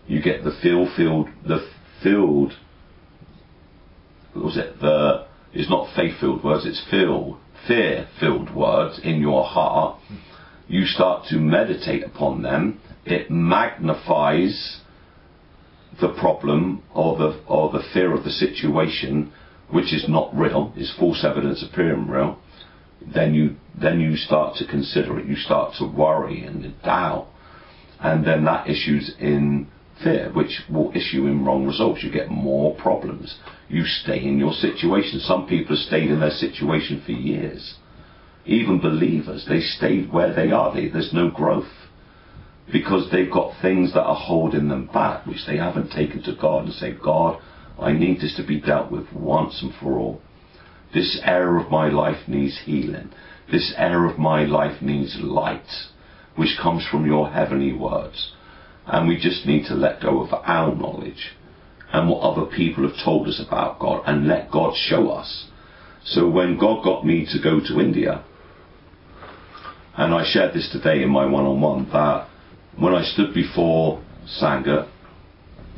You 0.07 0.23
get 0.23 0.43
the 0.43 0.57
feel 0.63 0.93
filled, 0.97 1.29
the 1.47 1.69
filled, 2.03 2.55
what 4.33 4.45
was 4.45 4.57
it, 4.57 4.81
the 4.81 5.27
is 5.55 5.69
not 5.69 5.95
faith-filled 5.95 6.43
words, 6.43 6.67
it's 6.67 6.83
filled, 6.91 7.39
fear-filled 7.67 8.55
words 8.55 9.01
in 9.03 9.21
your 9.21 9.45
heart, 9.45 9.99
you 10.69 10.87
start 10.87 11.27
to 11.27 11.37
meditate 11.37 12.03
upon 12.05 12.43
them, 12.43 12.81
it 13.05 13.31
magnifies 13.31 14.81
the 16.01 16.09
problem 16.09 16.83
or 16.95 17.17
the, 17.19 17.41
or 17.47 17.71
the 17.71 17.83
fear 17.93 18.15
of 18.15 18.25
the 18.25 18.31
situation, 18.31 19.33
which 19.71 19.93
is 19.93 20.09
not 20.09 20.35
real, 20.35 20.73
is 20.77 20.93
false 20.99 21.25
evidence 21.25 21.63
appearing 21.63 22.09
real. 22.09 22.39
then 23.15 23.35
you 23.35 23.57
then 23.75 24.01
you 24.01 24.17
start 24.17 24.57
to 24.57 24.67
consider 24.67 25.19
it. 25.19 25.27
You 25.27 25.37
start 25.37 25.75
to 25.79 25.87
worry 25.87 26.45
and 26.45 26.81
doubt, 26.83 27.27
and 28.01 28.25
then 28.25 28.45
that 28.45 28.69
issues 28.69 29.15
in 29.19 29.67
fear, 30.03 30.31
which 30.33 30.63
will 30.71 30.93
issue 30.95 31.27
in 31.27 31.45
wrong 31.45 31.67
results. 31.67 32.03
You 32.03 32.11
get 32.11 32.31
more 32.31 32.75
problems. 32.77 33.39
You 33.69 33.85
stay 33.85 34.23
in 34.23 34.39
your 34.39 34.53
situation. 34.53 35.21
Some 35.21 35.47
people 35.47 35.77
have 35.77 35.87
stayed 35.87 36.11
in 36.11 36.21
their 36.21 36.31
situation 36.31 37.03
for 37.05 37.13
years. 37.13 37.75
Even 38.45 38.81
believers, 38.81 39.47
they 39.49 39.61
stayed 39.61 40.13
where 40.13 40.35
they 40.35 40.51
are. 40.51 40.75
They, 40.75 40.89
there's 40.89 41.13
no 41.13 41.31
growth 41.31 41.71
because 42.73 43.11
they've 43.11 43.31
got 43.31 43.61
things 43.61 43.93
that 43.93 44.03
are 44.03 44.17
holding 44.17 44.69
them 44.69 44.87
back, 44.87 45.27
which 45.27 45.47
they 45.47 45.57
haven't 45.57 45.91
taken 45.93 46.23
to 46.23 46.35
God 46.41 46.65
and 46.65 46.73
say, 46.73 46.93
God, 46.93 47.41
I 47.79 47.93
need 47.93 48.21
this 48.21 48.37
to 48.37 48.47
be 48.47 48.61
dealt 48.61 48.91
with 48.91 49.13
once 49.13 49.63
and 49.63 49.73
for 49.81 49.99
all. 49.99 50.21
This 50.95 51.21
area 51.25 51.65
of 51.65 51.71
my 51.71 51.89
life 51.89 52.29
needs 52.29 52.61
healing. 52.65 53.11
This 53.51 53.73
area 53.77 54.11
of 54.11 54.19
my 54.19 54.45
life 54.45 54.83
needs 54.83 55.17
light, 55.21 55.67
which 56.37 56.59
comes 56.61 56.87
from 56.87 57.07
your 57.07 57.31
heavenly 57.31 57.73
words. 57.73 58.33
And 58.87 59.09
we 59.09 59.17
just 59.17 59.47
need 59.47 59.67
to 59.67 59.75
let 59.75 60.03
go 60.03 60.23
of 60.23 60.33
our 60.33 60.75
knowledge 60.75 61.37
and 61.93 62.09
what 62.09 62.21
other 62.21 62.47
people 62.47 62.89
have 62.89 63.05
told 63.05 63.29
us 63.29 63.43
about 63.47 63.79
God 63.79 64.03
and 64.07 64.27
let 64.27 64.51
God 64.51 64.75
show 64.75 65.11
us. 65.11 65.47
So 66.05 66.29
when 66.29 66.59
God 66.59 66.83
got 66.83 67.07
me 67.07 67.27
to 67.33 67.43
go 67.43 67.61
to 67.61 67.81
India, 67.81 68.25
and 69.97 70.15
I 70.15 70.25
shared 70.25 70.55
this 70.55 70.71
today 70.73 71.03
in 71.03 71.11
my 71.11 71.27
one-on-one, 71.27 71.91
that 71.93 72.29
when 72.79 72.95
I 72.95 73.05
stood 73.05 73.35
before 73.35 74.03
Sangha, 74.41 74.89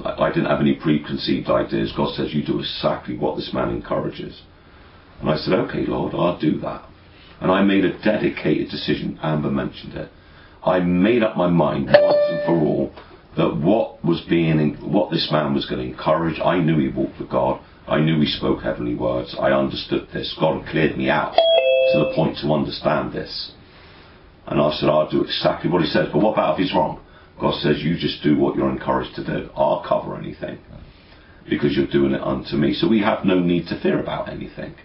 I 0.04 0.28
didn't 0.28 0.50
have 0.50 0.60
any 0.60 0.74
preconceived 0.74 1.48
ideas. 1.48 1.92
God 1.96 2.14
says, 2.14 2.32
you 2.32 2.44
do 2.44 2.60
exactly 2.60 3.16
what 3.16 3.36
this 3.36 3.52
man 3.52 3.70
encourages. 3.70 4.42
And 5.20 5.28
I 5.28 5.36
said, 5.36 5.54
okay, 5.54 5.84
Lord, 5.86 6.14
I'll 6.14 6.38
do 6.38 6.58
that. 6.60 6.88
And 7.40 7.50
I 7.50 7.62
made 7.62 7.84
a 7.84 7.98
dedicated 8.02 8.70
decision. 8.70 9.18
Amber 9.22 9.50
mentioned 9.50 9.94
it. 9.94 10.10
I 10.64 10.80
made 10.80 11.22
up 11.22 11.36
my 11.36 11.48
mind 11.48 11.86
once 11.86 12.30
and 12.30 12.44
for 12.46 12.56
all 12.66 12.92
that 13.36 13.56
what 13.56 14.04
was 14.04 14.22
being, 14.22 14.74
what 14.80 15.10
this 15.10 15.28
man 15.30 15.54
was 15.54 15.66
going 15.66 15.80
to 15.80 15.92
encourage, 15.92 16.40
I 16.40 16.58
knew 16.58 16.78
he 16.78 16.88
walked 16.88 17.18
with 17.18 17.30
God. 17.30 17.60
I 17.86 18.00
knew 18.00 18.20
he 18.20 18.26
spoke 18.26 18.62
heavenly 18.62 18.94
words. 18.94 19.36
I 19.38 19.50
understood 19.50 20.08
this. 20.12 20.34
God 20.40 20.66
cleared 20.66 20.96
me 20.96 21.10
out 21.10 21.34
to 21.34 21.98
the 21.98 22.12
point 22.14 22.38
to 22.38 22.52
understand 22.52 23.12
this. 23.12 23.52
And 24.46 24.60
I 24.60 24.70
said, 24.72 24.88
I'll 24.88 25.10
do 25.10 25.22
exactly 25.22 25.70
what 25.70 25.82
he 25.82 25.88
says. 25.88 26.08
But 26.12 26.22
what 26.22 26.32
about 26.32 26.54
if 26.54 26.64
he's 26.64 26.74
wrong? 26.74 27.00
God 27.40 27.54
says, 27.60 27.82
you 27.82 27.98
just 27.98 28.22
do 28.22 28.38
what 28.38 28.56
you're 28.56 28.70
encouraged 28.70 29.16
to 29.16 29.24
do. 29.24 29.50
I'll 29.56 29.84
cover 29.86 30.16
anything 30.16 30.58
because 31.48 31.76
you're 31.76 31.86
doing 31.86 32.12
it 32.12 32.22
unto 32.22 32.56
me. 32.56 32.72
So 32.72 32.88
we 32.88 33.00
have 33.00 33.24
no 33.24 33.38
need 33.38 33.66
to 33.68 33.80
fear 33.80 34.00
about 34.00 34.28
anything. 34.28 34.76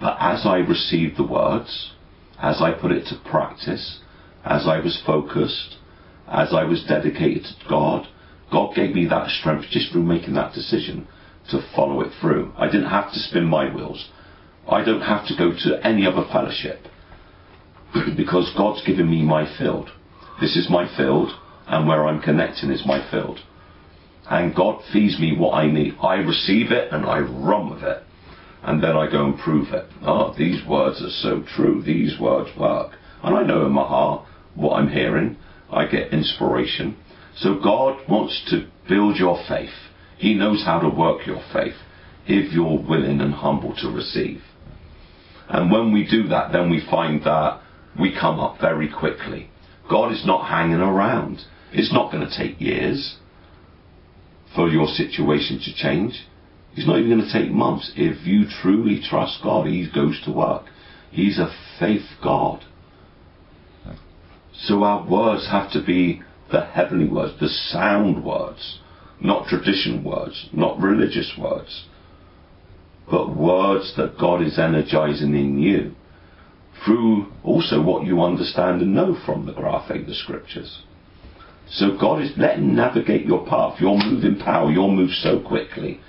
But 0.00 0.16
as 0.18 0.46
I 0.46 0.58
received 0.58 1.18
the 1.18 1.26
words, 1.26 1.92
as 2.40 2.60
I 2.60 2.72
put 2.72 2.92
it 2.92 3.06
to 3.06 3.30
practice, 3.30 4.00
as 4.48 4.66
I 4.66 4.80
was 4.80 5.00
focused, 5.04 5.76
as 6.26 6.54
I 6.54 6.64
was 6.64 6.82
dedicated 6.88 7.44
to 7.44 7.68
God, 7.68 8.08
God 8.50 8.74
gave 8.74 8.94
me 8.94 9.06
that 9.06 9.28
strength 9.28 9.66
just 9.70 9.92
through 9.92 10.04
making 10.04 10.34
that 10.34 10.54
decision 10.54 11.06
to 11.50 11.62
follow 11.76 12.00
it 12.00 12.12
through. 12.18 12.52
I 12.56 12.66
didn't 12.66 12.88
have 12.88 13.12
to 13.12 13.18
spin 13.18 13.44
my 13.44 13.72
wheels. 13.72 14.08
I 14.66 14.82
don't 14.82 15.02
have 15.02 15.26
to 15.28 15.36
go 15.36 15.52
to 15.52 15.86
any 15.86 16.06
other 16.06 16.24
fellowship 16.32 16.86
because 18.16 18.52
God's 18.56 18.84
given 18.86 19.10
me 19.10 19.22
my 19.22 19.44
field. 19.58 19.90
This 20.40 20.56
is 20.56 20.70
my 20.70 20.88
field, 20.96 21.30
and 21.66 21.86
where 21.86 22.06
I'm 22.06 22.22
connecting 22.22 22.70
is 22.70 22.86
my 22.86 23.06
field. 23.10 23.40
And 24.30 24.54
God 24.54 24.82
feeds 24.92 25.18
me 25.18 25.36
what 25.36 25.54
I 25.54 25.70
need. 25.70 25.94
I 26.02 26.16
receive 26.16 26.70
it 26.70 26.92
and 26.92 27.04
I 27.04 27.18
run 27.20 27.70
with 27.70 27.82
it. 27.82 28.02
And 28.62 28.82
then 28.82 28.96
I 28.96 29.10
go 29.10 29.26
and 29.26 29.38
prove 29.38 29.68
it. 29.72 29.86
Oh, 30.02 30.34
these 30.36 30.66
words 30.66 31.02
are 31.02 31.10
so 31.10 31.42
true. 31.54 31.82
These 31.82 32.18
words 32.18 32.50
work. 32.58 32.92
And 33.22 33.34
I 33.36 33.42
know 33.42 33.66
in 33.66 33.72
my 33.72 33.86
heart 33.86 34.26
what 34.58 34.78
I'm 34.78 34.90
hearing. 34.90 35.36
I 35.70 35.86
get 35.86 36.12
inspiration. 36.12 36.96
So 37.36 37.60
God 37.62 38.08
wants 38.08 38.42
to 38.50 38.68
build 38.88 39.16
your 39.16 39.42
faith. 39.48 39.74
He 40.16 40.34
knows 40.34 40.64
how 40.64 40.80
to 40.80 40.88
work 40.88 41.26
your 41.26 41.42
faith 41.52 41.76
if 42.26 42.52
you're 42.52 42.82
willing 42.82 43.20
and 43.20 43.32
humble 43.32 43.74
to 43.76 43.88
receive. 43.88 44.42
And 45.48 45.70
when 45.70 45.92
we 45.92 46.06
do 46.08 46.28
that, 46.28 46.52
then 46.52 46.70
we 46.70 46.84
find 46.90 47.22
that 47.24 47.60
we 47.98 48.14
come 48.18 48.38
up 48.38 48.60
very 48.60 48.88
quickly. 48.88 49.50
God 49.88 50.12
is 50.12 50.26
not 50.26 50.48
hanging 50.48 50.80
around. 50.80 51.40
It's 51.72 51.92
not 51.92 52.12
going 52.12 52.28
to 52.28 52.36
take 52.36 52.60
years 52.60 53.16
for 54.54 54.68
your 54.68 54.86
situation 54.86 55.58
to 55.64 55.74
change. 55.74 56.26
It's 56.76 56.86
not 56.86 56.98
even 56.98 57.10
going 57.10 57.28
to 57.28 57.32
take 57.32 57.50
months. 57.50 57.92
If 57.96 58.26
you 58.26 58.44
truly 58.60 59.00
trust 59.02 59.40
God, 59.42 59.66
He 59.66 59.88
goes 59.92 60.20
to 60.24 60.32
work. 60.32 60.64
He's 61.10 61.38
a 61.38 61.50
faith 61.78 62.06
God. 62.22 62.64
So 64.60 64.82
our 64.82 65.08
words 65.08 65.48
have 65.50 65.70
to 65.72 65.82
be 65.82 66.22
the 66.50 66.64
heavenly 66.64 67.08
words, 67.08 67.38
the 67.40 67.48
sound 67.48 68.24
words, 68.24 68.80
not 69.20 69.48
traditional 69.48 70.02
words, 70.02 70.48
not 70.52 70.80
religious 70.80 71.32
words, 71.38 71.86
but 73.10 73.36
words 73.36 73.94
that 73.96 74.18
God 74.18 74.42
is 74.42 74.58
energizing 74.58 75.34
in 75.34 75.58
you 75.58 75.94
through 76.84 77.26
also 77.42 77.82
what 77.82 78.06
you 78.06 78.22
understand 78.22 78.82
and 78.82 78.94
know 78.94 79.16
from 79.24 79.46
the 79.46 79.52
graphic, 79.52 80.06
the 80.06 80.14
scriptures. 80.14 80.82
So 81.70 81.96
God 82.00 82.22
is 82.22 82.32
letting 82.36 82.74
navigate 82.74 83.26
your 83.26 83.46
path. 83.46 83.80
You're 83.80 83.98
moving 83.98 84.38
power. 84.38 84.70
You'll 84.70 84.94
move 84.94 85.10
so 85.10 85.40
quickly. 85.40 86.00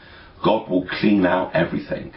God 0.44 0.70
will 0.70 0.88
clean 1.00 1.25
out 1.25 1.53
everything. 1.53 2.13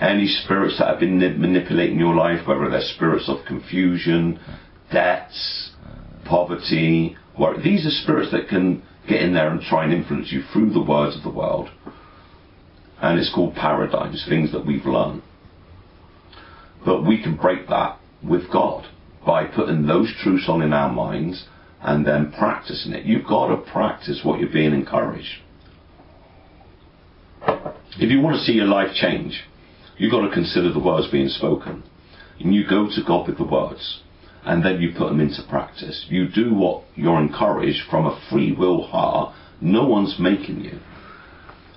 Any 0.00 0.26
spirits 0.26 0.78
that 0.78 0.88
have 0.88 1.00
been 1.00 1.18
manipulating 1.18 1.98
your 1.98 2.14
life, 2.14 2.46
whether 2.46 2.68
they're 2.68 2.80
spirits 2.80 3.28
of 3.28 3.44
confusion, 3.46 4.40
debts, 4.92 5.70
poverty, 6.24 7.16
worry, 7.38 7.62
these 7.62 7.86
are 7.86 7.90
spirits 7.90 8.32
that 8.32 8.48
can 8.48 8.82
get 9.08 9.22
in 9.22 9.34
there 9.34 9.50
and 9.50 9.60
try 9.62 9.84
and 9.84 9.92
influence 9.92 10.32
you 10.32 10.42
through 10.52 10.70
the 10.70 10.82
words 10.82 11.16
of 11.16 11.22
the 11.22 11.30
world. 11.30 11.70
And 13.00 13.18
it's 13.18 13.32
called 13.32 13.54
paradigms, 13.54 14.24
things 14.28 14.52
that 14.52 14.66
we've 14.66 14.84
learned. 14.84 15.22
But 16.84 17.06
we 17.06 17.22
can 17.22 17.36
break 17.36 17.68
that 17.68 17.98
with 18.22 18.50
God 18.52 18.86
by 19.24 19.44
putting 19.44 19.86
those 19.86 20.12
truths 20.22 20.46
on 20.48 20.62
in 20.62 20.72
our 20.72 20.92
minds 20.92 21.46
and 21.80 22.06
then 22.06 22.32
practicing 22.32 22.92
it. 22.92 23.04
You've 23.04 23.26
got 23.26 23.48
to 23.48 23.70
practice 23.70 24.20
what 24.24 24.40
you're 24.40 24.52
being 24.52 24.72
encouraged. 24.72 25.42
If 28.00 28.10
you 28.10 28.20
want 28.20 28.36
to 28.36 28.42
see 28.42 28.52
your 28.52 28.66
life 28.66 28.94
change, 28.94 29.44
you've 29.96 30.12
got 30.12 30.26
to 30.26 30.32
consider 30.32 30.72
the 30.72 30.78
words 30.80 31.08
being 31.10 31.28
spoken. 31.28 31.84
And 32.40 32.54
you 32.54 32.68
go 32.68 32.86
to 32.86 33.02
God 33.06 33.28
with 33.28 33.38
the 33.38 33.44
words, 33.44 34.02
and 34.48 34.64
then 34.64 34.80
you 34.80 34.92
put 34.96 35.10
them 35.10 35.20
into 35.20 35.42
practice. 35.42 36.06
You 36.08 36.26
do 36.26 36.54
what 36.54 36.84
you're 36.94 37.20
encouraged 37.20 37.82
from 37.90 38.06
a 38.06 38.18
free 38.30 38.52
will 38.52 38.86
heart. 38.86 39.34
No 39.60 39.84
one's 39.84 40.16
making 40.18 40.64
you. 40.64 40.80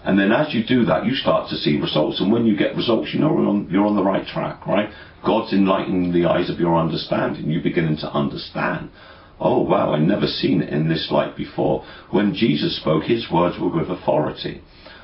And 0.06 0.18
then 0.18 0.32
as 0.32 0.54
you 0.54 0.63
do 0.66 0.86
that, 0.86 1.06
you 1.06 1.13
start 1.13 1.50
to 1.50 1.58
see 1.58 1.78
results. 1.78 2.22
And 2.22 2.32
when 2.32 2.46
you 2.46 2.56
get 2.56 2.78
results, 2.78 3.10
you 3.13 3.20
know 3.20 3.38
you're 3.38 3.50
on, 3.50 3.68
you're 3.70 3.86
on 3.86 3.98
the 3.98 4.04
right 4.04 4.25
track, 4.25 4.66
right? 4.66 4.90
God's 5.25 5.51
enlightening 5.51 6.13
the 6.13 6.25
eyes 6.25 6.50
of 6.50 6.62
your 6.62 6.78
understanding. 6.78 7.51
You're 7.51 7.62
beginning 7.62 7.98
to 7.98 8.08
understand. 8.10 8.90
Oh 9.38 9.60
wow, 9.60 9.94
I've 9.94 10.08
never 10.08 10.28
seen 10.28 10.62
it 10.62 10.72
in 10.72 10.88
this 10.88 11.10
light 11.12 11.36
before. 11.36 11.84
When 12.10 12.34
Jesus 12.34 12.78
spoke, 12.78 13.04
his 13.04 13.30
words 13.30 13.60
were 13.60 13.68
with 13.68 13.90
authority. 13.90 14.62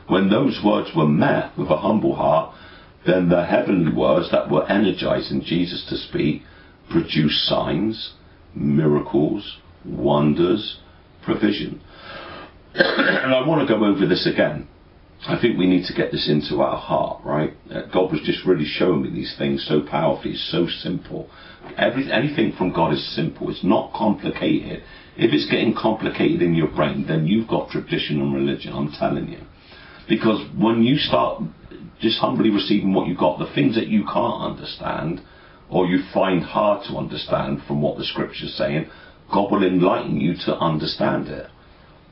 When 0.07 0.29
those 0.29 0.61
words 0.63 0.91
were 0.95 1.05
met 1.05 1.57
with 1.57 1.69
a 1.69 1.77
humble 1.77 2.15
heart, 2.15 2.55
then 3.05 3.27
the 3.27 3.45
heavenly 3.45 3.93
words 3.93 4.31
that 4.31 4.49
were 4.49 4.65
energizing 4.71 5.41
Jesus 5.41 5.85
to 5.89 5.97
speak 5.97 6.43
produced 6.89 7.45
signs, 7.47 8.13
miracles, 8.55 9.57
wonders, 9.85 10.79
provision. 11.23 11.81
and 12.73 13.33
I 13.33 13.45
want 13.45 13.67
to 13.67 13.73
go 13.73 13.83
over 13.85 14.05
this 14.05 14.27
again 14.31 14.67
I 15.25 15.39
think 15.41 15.57
we 15.57 15.65
need 15.65 15.85
to 15.87 15.93
get 15.93 16.11
this 16.11 16.29
into 16.29 16.61
our 16.61 16.77
heart, 16.77 17.21
right? 17.25 17.53
Uh, 17.73 17.81
God 17.93 18.11
was 18.11 18.21
just 18.23 18.45
really 18.45 18.65
showing 18.65 19.01
me 19.01 19.09
these 19.09 19.35
things 19.37 19.65
so 19.67 19.81
powerfully, 19.81 20.35
so 20.35 20.67
simple. 20.67 21.29
Every, 21.77 22.11
anything 22.11 22.53
from 22.57 22.71
God 22.71 22.93
is 22.93 23.15
simple. 23.15 23.49
It's 23.49 23.63
not 23.63 23.93
complicated. 23.93 24.83
If 25.17 25.33
it's 25.33 25.49
getting 25.49 25.73
complicated 25.73 26.41
in 26.41 26.53
your 26.53 26.67
brain, 26.67 27.05
then 27.07 27.25
you've 27.25 27.47
got 27.47 27.69
tradition 27.69 28.21
and 28.21 28.33
religion, 28.33 28.73
I'm 28.73 28.91
telling 28.91 29.27
you. 29.29 29.41
Because 30.07 30.45
when 30.55 30.83
you 30.83 30.97
start 30.97 31.41
just 31.99 32.19
humbly 32.19 32.51
receiving 32.51 32.93
what 32.93 33.07
you've 33.07 33.17
got, 33.17 33.39
the 33.39 33.51
things 33.53 33.75
that 33.75 33.87
you 33.87 34.05
can't 34.05 34.41
understand, 34.41 35.21
or 35.69 35.85
you 35.85 36.03
find 36.13 36.43
hard 36.43 36.85
to 36.87 36.97
understand 36.97 37.61
from 37.67 37.81
what 37.81 37.97
the 37.97 38.05
scripture's 38.05 38.55
saying, 38.55 38.89
God 39.33 39.51
will 39.51 39.63
enlighten 39.63 40.19
you 40.19 40.35
to 40.45 40.55
understand 40.55 41.27
it. 41.27 41.47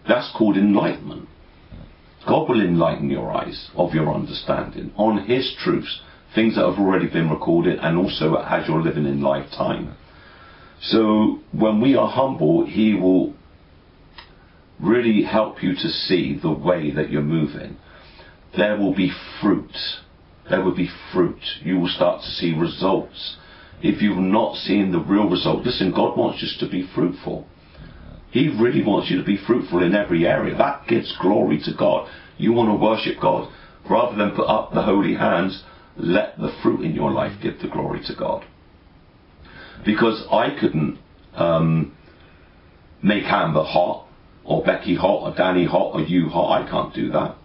That's 0.07 0.31
called 0.37 0.57
enlightenment. 0.57 1.27
God 2.27 2.49
will 2.49 2.61
enlighten 2.61 3.09
your 3.09 3.31
eyes 3.31 3.69
of 3.75 3.93
your 3.93 4.13
understanding 4.13 4.91
on 4.97 5.25
His 5.25 5.55
truths, 5.63 6.01
things 6.33 6.55
that 6.55 6.65
have 6.65 6.79
already 6.79 7.07
been 7.07 7.29
recorded, 7.29 7.79
and 7.79 7.97
also 7.97 8.35
as 8.35 8.67
you're 8.67 8.81
living 8.81 9.05
in 9.05 9.21
lifetime. 9.21 9.95
So 10.81 11.39
when 11.51 11.81
we 11.81 11.95
are 11.95 12.09
humble, 12.09 12.65
He 12.65 12.93
will 12.93 13.33
really 14.79 15.23
help 15.23 15.63
you 15.63 15.73
to 15.73 15.89
see 15.89 16.37
the 16.41 16.51
way 16.51 16.91
that 16.91 17.09
you're 17.09 17.21
moving. 17.21 17.77
There 18.57 18.77
will 18.77 18.93
be 18.93 19.11
fruit. 19.41 19.75
There 20.49 20.61
will 20.61 20.75
be 20.75 20.89
fruit. 21.13 21.39
You 21.63 21.79
will 21.79 21.89
start 21.89 22.21
to 22.21 22.27
see 22.27 22.53
results. 22.53 23.37
If 23.81 24.01
you're 24.01 24.15
not 24.15 24.55
seeing 24.55 24.91
the 24.91 24.99
real 24.99 25.29
result, 25.29 25.65
listen, 25.65 25.91
God 25.91 26.17
wants 26.17 26.43
us 26.43 26.55
to 26.59 26.69
be 26.69 26.87
fruitful. 26.95 27.47
He 28.31 28.49
really 28.49 28.83
wants 28.83 29.09
you 29.09 29.17
to 29.17 29.23
be 29.23 29.37
fruitful 29.37 29.83
in 29.83 29.95
every 29.95 30.25
area. 30.27 30.57
That 30.57 30.87
gives 30.87 31.15
glory 31.21 31.59
to 31.65 31.73
God. 31.77 32.09
You 32.37 32.51
want 32.51 32.69
to 32.69 32.83
worship 32.83 33.21
God. 33.21 33.51
Rather 33.89 34.17
than 34.17 34.35
put 34.35 34.47
up 34.47 34.73
the 34.73 34.81
holy 34.81 35.15
hands, 35.15 35.63
let 35.95 36.37
the 36.37 36.53
fruit 36.61 36.81
in 36.81 36.93
your 36.93 37.11
life 37.11 37.41
give 37.41 37.59
the 37.61 37.67
glory 37.67 38.01
to 38.07 38.15
God. 38.15 38.45
Because 39.85 40.25
I 40.31 40.57
couldn't 40.59 40.97
um, 41.35 41.95
make 43.01 43.25
Amber 43.25 43.63
hot, 43.63 44.07
or 44.43 44.63
Becky 44.63 44.95
hot, 44.95 45.21
or 45.21 45.35
Danny 45.35 45.65
hot, 45.65 45.93
or 45.93 46.01
you 46.01 46.29
hot. 46.29 46.61
I 46.61 46.69
can't 46.69 46.93
do 46.93 47.11
that. 47.11 47.35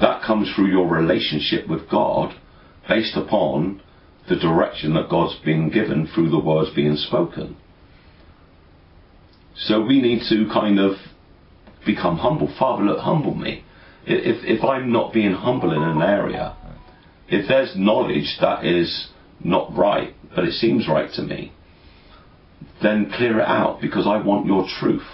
That 0.00 0.22
comes 0.22 0.52
through 0.54 0.68
your 0.68 0.88
relationship 0.88 1.68
with 1.68 1.90
God 1.90 2.34
based 2.88 3.16
upon 3.16 3.82
the 4.28 4.36
direction 4.36 4.94
that 4.94 5.08
God's 5.08 5.38
been 5.44 5.70
given 5.70 6.06
through 6.14 6.30
the 6.30 6.38
words 6.38 6.70
being 6.74 6.96
spoken. 6.96 7.56
So 9.56 9.84
we 9.84 10.00
need 10.00 10.22
to 10.28 10.48
kind 10.52 10.78
of 10.78 10.96
become 11.84 12.18
humble. 12.18 12.52
Father, 12.58 12.84
look, 12.84 13.00
humble 13.00 13.34
me. 13.34 13.64
If, 14.06 14.44
if 14.44 14.64
I'm 14.64 14.92
not 14.92 15.12
being 15.12 15.32
humble 15.32 15.72
in 15.72 15.82
an 15.82 16.00
area, 16.00 16.56
if 17.28 17.48
there's 17.48 17.74
knowledge 17.76 18.38
that 18.40 18.64
is 18.64 19.08
not 19.44 19.76
right, 19.76 20.14
but 20.34 20.44
it 20.44 20.52
seems 20.52 20.88
right 20.88 21.10
to 21.14 21.22
me, 21.22 21.52
then 22.82 23.12
clear 23.14 23.40
it 23.40 23.46
out 23.46 23.80
because 23.80 24.06
I 24.06 24.22
want 24.24 24.46
your 24.46 24.66
truth. 24.80 25.06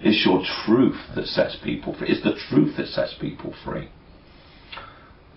It's 0.00 0.24
your 0.24 0.42
truth 0.64 0.98
that 1.14 1.26
sets 1.26 1.56
people 1.62 1.94
free. 1.98 2.08
It's 2.08 2.22
the 2.22 2.38
truth 2.48 2.76
that 2.76 2.86
sets 2.86 3.14
people 3.20 3.54
free. 3.64 3.90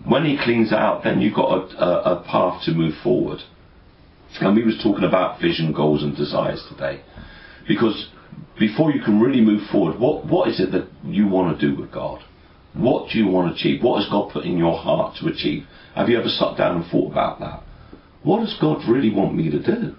When 0.04 0.24
he 0.24 0.38
cleans 0.42 0.72
it 0.72 0.78
out, 0.78 1.04
then 1.04 1.20
you've 1.20 1.34
got 1.34 1.50
a, 1.50 1.84
a, 1.84 2.12
a 2.16 2.24
path 2.24 2.62
to 2.64 2.72
move 2.72 2.94
forward. 3.02 3.40
And 4.40 4.56
we 4.56 4.64
was 4.64 4.80
talking 4.82 5.04
about 5.04 5.40
vision, 5.40 5.72
goals, 5.72 6.02
and 6.02 6.16
desires 6.16 6.64
today, 6.68 7.02
because 7.68 8.08
before 8.58 8.90
you 8.90 9.00
can 9.02 9.20
really 9.20 9.40
move 9.40 9.62
forward, 9.70 9.98
what 9.98 10.26
what 10.26 10.48
is 10.48 10.60
it 10.60 10.72
that 10.72 10.88
you 11.04 11.28
want 11.28 11.58
to 11.58 11.70
do 11.70 11.80
with 11.80 11.92
God? 11.92 12.22
What 12.74 13.10
do 13.10 13.18
you 13.18 13.28
want 13.28 13.48
to 13.48 13.54
achieve? 13.54 13.82
What 13.82 14.02
has 14.02 14.10
God 14.10 14.32
put 14.32 14.44
in 14.44 14.58
your 14.58 14.76
heart 14.76 15.16
to 15.20 15.28
achieve? 15.28 15.66
Have 15.94 16.08
you 16.08 16.18
ever 16.18 16.28
sat 16.28 16.56
down 16.58 16.82
and 16.82 16.90
thought 16.90 17.12
about 17.12 17.38
that? 17.38 17.62
What 18.24 18.40
does 18.40 18.56
God 18.60 18.82
really 18.88 19.14
want 19.14 19.36
me 19.36 19.50
to 19.50 19.62
do? 19.62 19.94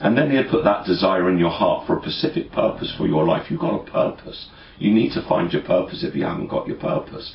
And 0.00 0.18
then 0.18 0.30
He'll 0.30 0.50
put 0.50 0.64
that 0.64 0.84
desire 0.84 1.30
in 1.30 1.38
your 1.38 1.50
heart 1.50 1.86
for 1.86 1.98
a 1.98 2.02
specific 2.02 2.52
purpose 2.52 2.94
for 2.98 3.06
your 3.06 3.24
life. 3.24 3.50
You've 3.50 3.60
got 3.60 3.88
a 3.88 3.90
purpose. 3.90 4.48
You 4.78 4.92
need 4.92 5.12
to 5.14 5.26
find 5.26 5.50
your 5.52 5.62
purpose 5.62 6.04
if 6.04 6.14
you 6.14 6.24
haven't 6.24 6.48
got 6.48 6.66
your 6.66 6.76
purpose. 6.76 7.34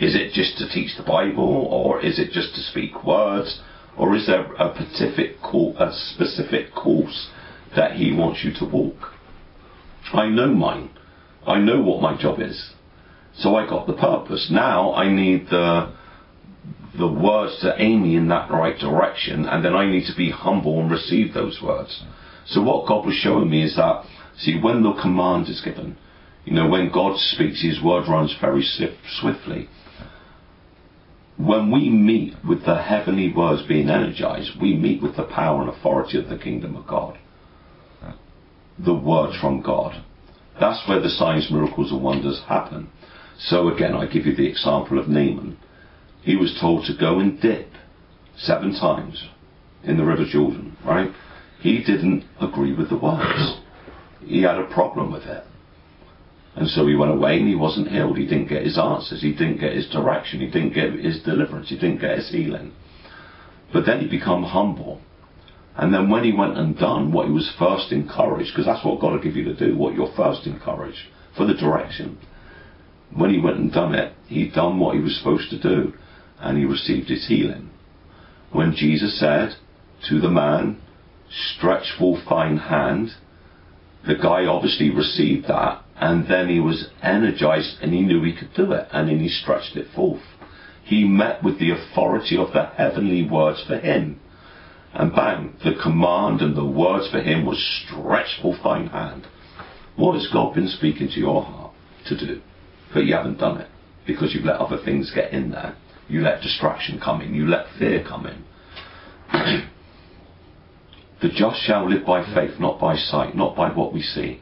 Is 0.00 0.14
it 0.14 0.32
just 0.32 0.56
to 0.58 0.68
teach 0.68 0.96
the 0.96 1.02
Bible, 1.02 1.66
or 1.70 2.00
is 2.00 2.18
it 2.18 2.32
just 2.32 2.54
to 2.54 2.60
speak 2.62 3.04
words, 3.04 3.60
or 3.98 4.16
is 4.16 4.26
there 4.26 4.50
a 4.54 4.74
specific, 4.74 5.42
call, 5.42 5.76
a 5.78 5.92
specific 5.92 6.74
course 6.74 7.28
that 7.76 7.96
He 7.96 8.12
wants 8.12 8.42
you 8.42 8.52
to 8.54 8.64
walk? 8.64 9.12
I 10.12 10.28
know 10.28 10.48
mine. 10.48 10.90
I 11.46 11.58
know 11.58 11.82
what 11.82 12.00
my 12.00 12.16
job 12.16 12.40
is. 12.40 12.72
So 13.34 13.56
I 13.56 13.68
got 13.68 13.86
the 13.86 13.92
purpose. 13.92 14.48
Now 14.50 14.92
I 14.94 15.10
need 15.12 15.48
the 15.50 15.92
the 16.98 17.06
words 17.06 17.60
to 17.60 17.80
aim 17.80 18.02
me 18.02 18.16
in 18.16 18.28
that 18.28 18.50
right 18.50 18.76
direction, 18.78 19.46
and 19.46 19.64
then 19.64 19.74
I 19.74 19.88
need 19.88 20.06
to 20.06 20.16
be 20.16 20.30
humble 20.30 20.80
and 20.80 20.90
receive 20.90 21.32
those 21.32 21.60
words. 21.62 22.02
So 22.46 22.62
what 22.62 22.88
God 22.88 23.06
was 23.06 23.14
showing 23.14 23.48
me 23.48 23.62
is 23.62 23.76
that, 23.76 24.04
see, 24.36 24.58
when 24.60 24.82
the 24.82 24.92
command 25.00 25.48
is 25.48 25.60
given, 25.60 25.96
you 26.44 26.52
know, 26.52 26.68
when 26.68 26.90
God 26.90 27.16
speaks, 27.18 27.62
His 27.62 27.80
word 27.82 28.08
runs 28.08 28.34
very 28.40 28.62
swiftly. 29.20 29.68
When 31.46 31.70
we 31.70 31.88
meet 31.88 32.34
with 32.46 32.64
the 32.64 32.82
heavenly 32.82 33.32
words 33.32 33.62
being 33.66 33.88
energized, 33.88 34.60
we 34.60 34.76
meet 34.76 35.02
with 35.02 35.16
the 35.16 35.24
power 35.24 35.62
and 35.62 35.70
authority 35.70 36.18
of 36.18 36.28
the 36.28 36.38
kingdom 36.38 36.76
of 36.76 36.86
God. 36.86 37.18
The 38.78 38.94
words 38.94 39.36
from 39.40 39.62
God. 39.62 40.04
That's 40.58 40.86
where 40.88 41.00
the 41.00 41.08
signs, 41.08 41.50
miracles, 41.50 41.90
and 41.90 42.02
wonders 42.02 42.42
happen. 42.46 42.90
So 43.38 43.68
again, 43.68 43.94
I 43.94 44.06
give 44.06 44.26
you 44.26 44.36
the 44.36 44.48
example 44.48 44.98
of 44.98 45.08
Naaman 45.08 45.56
he 46.22 46.36
was 46.36 46.56
told 46.60 46.84
to 46.84 46.96
go 46.96 47.18
and 47.18 47.40
dip 47.40 47.68
seven 48.36 48.72
times 48.72 49.28
in 49.84 49.96
the 49.96 50.04
River 50.04 50.24
Jordan, 50.30 50.76
right? 50.84 51.10
He 51.60 51.78
didn't 51.78 52.24
agree 52.40 52.74
with 52.74 52.90
the 52.90 52.98
words. 52.98 53.60
He 54.24 54.42
had 54.42 54.58
a 54.58 54.72
problem 54.72 55.12
with 55.12 55.24
it. 55.24 55.44
And 56.60 56.68
so 56.68 56.86
he 56.86 56.94
went 56.94 57.10
away 57.10 57.38
and 57.38 57.48
he 57.48 57.54
wasn't 57.54 57.88
healed. 57.88 58.18
He 58.18 58.26
didn't 58.26 58.50
get 58.50 58.66
his 58.66 58.76
answers. 58.76 59.22
He 59.22 59.32
didn't 59.32 59.60
get 59.60 59.72
his 59.72 59.88
direction. 59.88 60.40
He 60.40 60.46
didn't 60.46 60.74
get 60.74 60.92
his 60.92 61.22
deliverance. 61.22 61.70
He 61.70 61.76
didn't 61.76 62.02
get 62.02 62.18
his 62.18 62.28
healing. 62.28 62.74
But 63.72 63.86
then 63.86 64.00
he 64.00 64.06
became 64.06 64.42
humble. 64.42 65.00
And 65.74 65.94
then 65.94 66.10
when 66.10 66.22
he 66.22 66.32
went 66.32 66.58
and 66.58 66.76
done 66.76 67.12
what 67.12 67.28
he 67.28 67.32
was 67.32 67.50
first 67.58 67.92
encouraged, 67.92 68.50
because 68.52 68.66
that's 68.66 68.84
what 68.84 69.00
God 69.00 69.12
will 69.12 69.22
give 69.22 69.36
you 69.36 69.44
to 69.44 69.56
do, 69.56 69.74
what 69.74 69.94
you're 69.94 70.12
first 70.14 70.46
encouraged 70.46 70.98
for 71.34 71.46
the 71.46 71.54
direction. 71.54 72.18
When 73.16 73.30
he 73.30 73.40
went 73.40 73.56
and 73.56 73.72
done 73.72 73.94
it, 73.94 74.12
he'd 74.26 74.52
done 74.52 74.78
what 74.78 74.96
he 74.96 75.00
was 75.00 75.16
supposed 75.16 75.48
to 75.48 75.58
do 75.58 75.94
and 76.40 76.58
he 76.58 76.66
received 76.66 77.08
his 77.08 77.26
healing. 77.26 77.70
When 78.52 78.74
Jesus 78.76 79.18
said 79.18 79.54
to 80.10 80.20
the 80.20 80.28
man, 80.28 80.82
Stretch 81.30 81.90
forth 81.98 82.28
thine 82.28 82.58
hand, 82.58 83.12
the 84.06 84.16
guy 84.16 84.44
obviously 84.44 84.90
received 84.90 85.48
that 85.48 85.84
and 86.00 86.26
then 86.28 86.48
he 86.48 86.58
was 86.58 86.88
energized 87.02 87.76
and 87.82 87.92
he 87.92 88.00
knew 88.00 88.22
he 88.22 88.34
could 88.34 88.54
do 88.54 88.72
it 88.72 88.88
and 88.90 89.08
then 89.08 89.20
he 89.20 89.28
stretched 89.28 89.76
it 89.76 89.86
forth. 89.94 90.22
He 90.82 91.04
met 91.04 91.44
with 91.44 91.58
the 91.58 91.70
authority 91.72 92.38
of 92.38 92.54
the 92.54 92.64
heavenly 92.64 93.28
words 93.28 93.62
for 93.66 93.78
him. 93.78 94.18
And 94.94 95.14
bang, 95.14 95.54
the 95.62 95.74
command 95.80 96.40
and 96.40 96.56
the 96.56 96.64
words 96.64 97.08
for 97.10 97.20
him 97.20 97.44
was 97.44 97.62
stretched 97.84 98.40
forth 98.40 98.62
thine 98.64 98.86
hand. 98.86 99.26
What 99.96 100.14
has 100.14 100.26
God 100.32 100.54
been 100.54 100.68
speaking 100.68 101.08
to 101.08 101.20
your 101.20 101.42
heart 101.42 101.74
to 102.06 102.16
do? 102.16 102.40
But 102.94 103.04
you 103.04 103.14
haven't 103.14 103.38
done 103.38 103.60
it 103.60 103.68
because 104.06 104.34
you've 104.34 104.46
let 104.46 104.56
other 104.56 104.78
things 104.82 105.12
get 105.14 105.32
in 105.32 105.50
there. 105.50 105.76
You 106.08 106.22
let 106.22 106.40
distraction 106.40 106.98
come 106.98 107.20
in. 107.20 107.34
You 107.34 107.46
let 107.46 107.66
fear 107.78 108.02
come 108.02 108.26
in. 108.26 108.44
the 111.20 111.28
just 111.28 111.60
shall 111.60 111.88
live 111.88 112.06
by 112.06 112.24
faith, 112.34 112.58
not 112.58 112.80
by 112.80 112.96
sight, 112.96 113.36
not 113.36 113.54
by 113.54 113.68
what 113.68 113.92
we 113.92 114.00
see. 114.00 114.40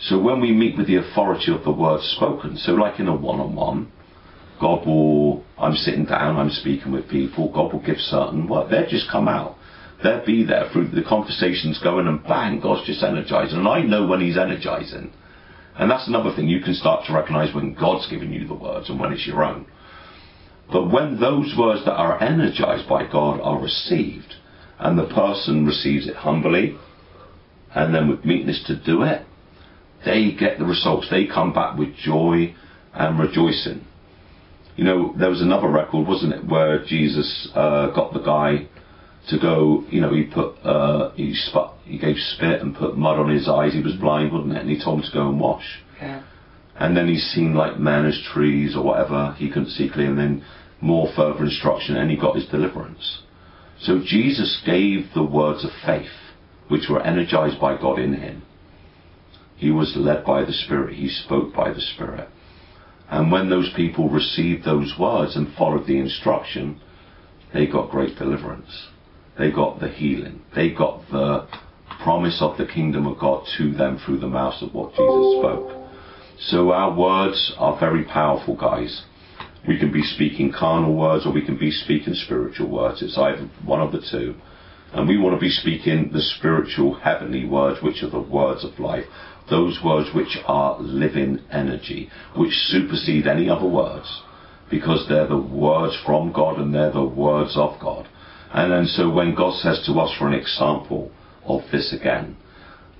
So 0.00 0.20
when 0.20 0.40
we 0.40 0.52
meet 0.52 0.76
with 0.76 0.86
the 0.86 0.96
authority 0.96 1.52
of 1.52 1.64
the 1.64 1.72
word 1.72 2.02
spoken, 2.02 2.56
so 2.56 2.72
like 2.72 3.00
in 3.00 3.08
a 3.08 3.16
one-on-one, 3.16 3.90
God 4.60 4.86
will, 4.86 5.44
I'm 5.58 5.74
sitting 5.74 6.04
down, 6.04 6.36
I'm 6.36 6.50
speaking 6.50 6.92
with 6.92 7.08
people, 7.08 7.52
God 7.52 7.72
will 7.72 7.80
give 7.80 7.98
certain 7.98 8.46
what 8.46 8.70
they'll 8.70 8.88
just 8.88 9.10
come 9.10 9.28
out. 9.28 9.56
They'll 10.02 10.24
be 10.24 10.44
there 10.44 10.68
through 10.72 10.88
the 10.88 11.02
conversations 11.02 11.80
going 11.82 12.06
and 12.06 12.22
bang, 12.22 12.60
God's 12.60 12.86
just 12.86 13.02
energizing. 13.02 13.58
And 13.58 13.68
I 13.68 13.82
know 13.82 14.06
when 14.06 14.20
He's 14.20 14.36
energizing. 14.36 15.12
And 15.78 15.90
that's 15.90 16.08
another 16.08 16.34
thing. 16.34 16.48
You 16.48 16.60
can 16.60 16.74
start 16.74 17.06
to 17.06 17.14
recognize 17.14 17.54
when 17.54 17.74
God's 17.74 18.08
given 18.08 18.32
you 18.32 18.46
the 18.46 18.54
words 18.54 18.88
and 18.88 18.98
when 18.98 19.12
it's 19.12 19.26
your 19.26 19.44
own. 19.44 19.66
But 20.72 20.90
when 20.90 21.20
those 21.20 21.54
words 21.56 21.84
that 21.84 21.94
are 21.94 22.22
energized 22.22 22.88
by 22.88 23.06
God 23.10 23.40
are 23.40 23.60
received, 23.60 24.34
and 24.78 24.98
the 24.98 25.06
person 25.06 25.66
receives 25.66 26.06
it 26.06 26.16
humbly, 26.16 26.76
and 27.74 27.94
then 27.94 28.08
with 28.08 28.24
meekness 28.24 28.62
to 28.66 28.76
do 28.76 29.02
it, 29.02 29.25
they 30.04 30.32
get 30.32 30.58
the 30.58 30.64
results. 30.64 31.08
They 31.10 31.26
come 31.26 31.52
back 31.52 31.76
with 31.78 31.96
joy 31.96 32.54
and 32.94 33.18
rejoicing. 33.18 33.84
You 34.76 34.84
know, 34.84 35.14
there 35.18 35.30
was 35.30 35.40
another 35.40 35.68
record, 35.68 36.06
wasn't 36.06 36.34
it, 36.34 36.44
where 36.46 36.84
Jesus 36.84 37.48
uh, 37.54 37.90
got 37.92 38.12
the 38.12 38.20
guy 38.20 38.68
to 39.28 39.38
go. 39.38 39.84
You 39.88 40.00
know, 40.02 40.12
he 40.12 40.24
put 40.24 40.56
uh, 40.64 41.12
he 41.12 41.34
spat, 41.34 41.72
he 41.84 41.98
gave 41.98 42.16
spit 42.16 42.60
and 42.60 42.76
put 42.76 42.96
mud 42.96 43.18
on 43.18 43.30
his 43.30 43.48
eyes. 43.48 43.72
He 43.72 43.82
was 43.82 43.94
blind, 43.94 44.32
wasn't 44.32 44.52
it? 44.52 44.60
And 44.60 44.70
he 44.70 44.82
told 44.82 45.00
him 45.00 45.06
to 45.06 45.16
go 45.16 45.28
and 45.28 45.40
wash. 45.40 45.82
Yeah. 46.00 46.22
And 46.78 46.94
then 46.94 47.08
he's 47.08 47.24
seen 47.24 47.54
like 47.54 47.78
men 47.78 48.04
as 48.04 48.20
trees 48.34 48.76
or 48.76 48.84
whatever. 48.84 49.34
He 49.38 49.48
couldn't 49.48 49.70
see 49.70 49.88
clearly. 49.88 50.10
And 50.10 50.18
then 50.18 50.44
more 50.80 51.08
further 51.16 51.44
instruction, 51.44 51.96
and 51.96 52.10
he 52.10 52.16
got 52.16 52.36
his 52.36 52.46
deliverance. 52.46 53.22
So 53.80 54.00
Jesus 54.04 54.62
gave 54.64 55.06
the 55.14 55.24
words 55.24 55.64
of 55.64 55.70
faith, 55.84 56.12
which 56.68 56.88
were 56.88 57.02
energized 57.02 57.60
by 57.60 57.80
God 57.80 57.98
in 57.98 58.14
him. 58.14 58.42
He 59.56 59.70
was 59.70 59.94
led 59.96 60.24
by 60.24 60.44
the 60.44 60.52
Spirit. 60.52 60.94
He 60.94 61.08
spoke 61.08 61.54
by 61.54 61.72
the 61.72 61.80
Spirit. 61.80 62.28
And 63.08 63.30
when 63.30 63.48
those 63.48 63.72
people 63.74 64.08
received 64.08 64.64
those 64.64 64.94
words 64.98 65.36
and 65.36 65.54
followed 65.54 65.86
the 65.86 65.98
instruction, 65.98 66.80
they 67.54 67.66
got 67.66 67.90
great 67.90 68.16
deliverance. 68.18 68.88
They 69.38 69.50
got 69.50 69.80
the 69.80 69.88
healing. 69.88 70.42
They 70.54 70.70
got 70.70 71.02
the 71.10 71.46
promise 72.02 72.38
of 72.40 72.58
the 72.58 72.66
kingdom 72.66 73.06
of 73.06 73.18
God 73.18 73.46
to 73.58 73.72
them 73.72 73.98
through 74.04 74.18
the 74.18 74.28
mouth 74.28 74.60
of 74.62 74.74
what 74.74 74.90
Jesus 74.90 75.38
spoke. 75.38 75.72
So 76.38 76.72
our 76.72 76.94
words 76.94 77.54
are 77.58 77.78
very 77.78 78.04
powerful, 78.04 78.56
guys. 78.56 79.04
We 79.66 79.78
can 79.78 79.92
be 79.92 80.02
speaking 80.02 80.52
carnal 80.52 80.94
words 80.94 81.26
or 81.26 81.32
we 81.32 81.44
can 81.44 81.58
be 81.58 81.70
speaking 81.70 82.14
spiritual 82.14 82.68
words. 82.68 83.02
It's 83.02 83.18
either 83.18 83.48
one 83.64 83.80
of 83.80 83.92
the 83.92 84.04
two. 84.10 84.34
And 84.92 85.08
we 85.08 85.18
want 85.18 85.34
to 85.34 85.40
be 85.40 85.50
speaking 85.50 86.10
the 86.12 86.20
spiritual 86.20 86.94
heavenly 86.94 87.44
words, 87.44 87.82
which 87.82 88.02
are 88.02 88.10
the 88.10 88.20
words 88.20 88.64
of 88.64 88.78
life. 88.78 89.04
Those 89.50 89.78
words 89.84 90.10
which 90.14 90.38
are 90.46 90.78
living 90.80 91.40
energy, 91.52 92.10
which 92.36 92.52
supersede 92.52 93.26
any 93.26 93.48
other 93.48 93.66
words. 93.66 94.22
because 94.70 95.06
they're 95.08 95.26
the 95.28 95.36
words 95.36 95.96
from 96.04 96.32
God 96.32 96.58
and 96.58 96.74
they're 96.74 96.92
the 96.92 97.04
words 97.04 97.56
of 97.56 97.78
God. 97.80 98.08
And 98.52 98.72
then 98.72 98.86
so 98.86 99.10
when 99.10 99.34
God 99.34 99.54
says 99.54 99.82
to 99.86 99.92
us 99.94 100.14
for 100.18 100.26
an 100.28 100.34
example 100.34 101.10
of 101.44 101.62
this 101.70 101.92
again, 101.98 102.36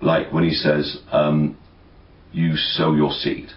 like 0.00 0.32
when 0.32 0.44
he 0.44 0.54
says, 0.54 0.98
um, 1.11 1.56
you 2.32 2.56
sow 2.56 2.94
your 2.94 3.11
seed. 3.12 3.48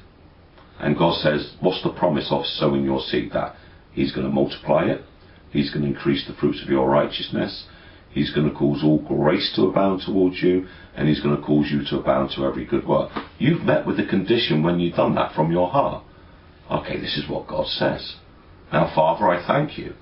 And 0.79 0.97
God 0.97 1.15
says, 1.21 1.55
what's 1.59 1.83
the 1.83 1.89
promise 1.91 2.27
of 2.31 2.45
sowing 2.45 2.85
your 2.85 3.01
seed? 3.01 3.31
That 3.33 3.55
He's 3.91 4.13
going 4.13 4.25
to 4.25 4.33
multiply 4.33 4.85
it. 4.85 5.01
He's 5.51 5.71
going 5.71 5.83
to 5.83 5.89
increase 5.89 6.25
the 6.25 6.35
fruits 6.35 6.61
of 6.63 6.69
your 6.69 6.89
righteousness. 6.89 7.65
He's 8.11 8.33
going 8.33 8.49
to 8.49 8.55
cause 8.55 8.81
all 8.83 8.99
grace 8.99 9.51
to 9.55 9.63
abound 9.63 10.03
towards 10.05 10.41
you, 10.41 10.67
and 10.99 11.07
He's 11.07 11.21
going 11.21 11.37
to 11.37 11.41
cause 11.41 11.67
you 11.71 11.85
to 11.85 11.99
abound 11.99 12.31
to 12.35 12.45
every 12.45 12.65
good 12.65 12.85
work. 12.85 13.09
You've 13.37 13.61
met 13.61 13.87
with 13.87 13.95
the 13.95 14.05
condition 14.05 14.61
when 14.61 14.81
you've 14.81 14.97
done 14.97 15.15
that 15.15 15.33
from 15.33 15.49
your 15.49 15.69
heart. 15.69 16.03
Okay, 16.69 16.99
this 16.99 17.17
is 17.17 17.29
what 17.29 17.47
God 17.47 17.67
says. 17.67 18.17
Now, 18.73 18.91
Father, 18.93 19.29
I 19.29 19.47
thank 19.47 19.77
you. 19.77 19.93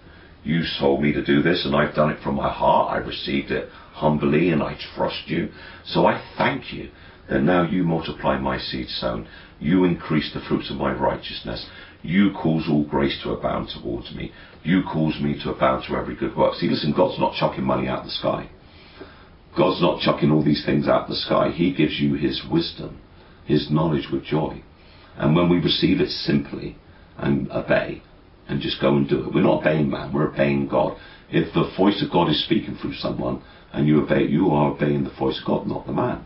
You 0.44 0.64
told 0.80 1.04
me 1.04 1.14
to 1.14 1.24
do 1.24 1.44
this, 1.44 1.66
and 1.66 1.76
I've 1.76 1.94
done 1.94 2.10
it 2.10 2.24
from 2.24 2.34
my 2.34 2.52
heart. 2.52 2.92
I 2.92 2.98
received 2.98 3.52
it 3.52 3.70
humbly, 3.94 4.50
and 4.50 4.64
I 4.64 4.76
trust 4.96 5.28
you. 5.28 5.50
So 5.86 6.08
I 6.08 6.20
thank 6.36 6.74
you 6.74 6.90
that 7.30 7.44
now 7.44 7.62
you 7.62 7.84
multiply 7.84 8.40
my 8.40 8.58
seed 8.58 8.90
sown. 8.90 9.28
You 9.60 9.84
increase 9.84 10.34
the 10.34 10.42
fruits 10.42 10.72
of 10.72 10.78
my 10.78 10.92
righteousness. 10.92 11.70
You 12.02 12.32
cause 12.32 12.68
all 12.68 12.86
grace 12.86 13.20
to 13.22 13.34
abound 13.34 13.70
towards 13.70 14.16
me. 14.16 14.32
You 14.64 14.82
cause 14.82 15.20
me 15.22 15.40
to 15.44 15.52
abound 15.52 15.86
to 15.88 15.96
every 15.96 16.16
good 16.16 16.36
work. 16.36 16.56
See, 16.56 16.70
listen, 16.70 16.92
God's 16.92 17.20
not 17.20 17.36
chucking 17.36 17.64
money 17.64 17.88
out 17.88 18.04
the 18.04 18.10
sky. 18.10 18.50
God's 19.58 19.82
not 19.82 20.02
chucking 20.02 20.32
all 20.32 20.44
these 20.44 20.64
things 20.66 20.88
out 20.88 21.04
of 21.04 21.10
the 21.10 21.16
sky. 21.16 21.50
He 21.50 21.74
gives 21.74 22.00
you 22.00 22.14
His 22.14 22.44
wisdom, 22.50 23.02
His 23.46 23.72
knowledge 23.72 24.08
with 24.12 24.24
joy. 24.24 24.62
And 25.18 25.36
when 25.36 25.50
we 25.50 25.58
receive 25.58 26.00
it 26.00 26.10
simply 26.10 26.78
and 27.18 27.52
obey 27.52 28.04
and 28.48 28.62
just 28.62 28.80
go 28.80 28.96
and 28.96 29.10
do 29.10 29.26
it, 29.26 29.34
we're 29.34 29.42
not 29.42 29.62
obeying 29.62 29.90
man, 29.90 30.14
we're 30.14 30.32
obeying 30.32 30.68
God. 30.68 30.98
If 31.30 31.54
the 31.54 31.70
voice 31.76 32.02
of 32.04 32.12
God 32.12 32.30
is 32.30 32.44
speaking 32.46 32.78
through 32.80 32.94
someone 32.94 33.42
and 33.74 33.88
you 33.88 34.02
obey, 34.02 34.26
you 34.26 34.50
are 34.52 34.72
obeying 34.72 35.04
the 35.04 35.16
voice 35.18 35.40
of 35.40 35.48
God, 35.48 35.68
not 35.68 35.86
the 35.88 35.92
man. 35.92 36.26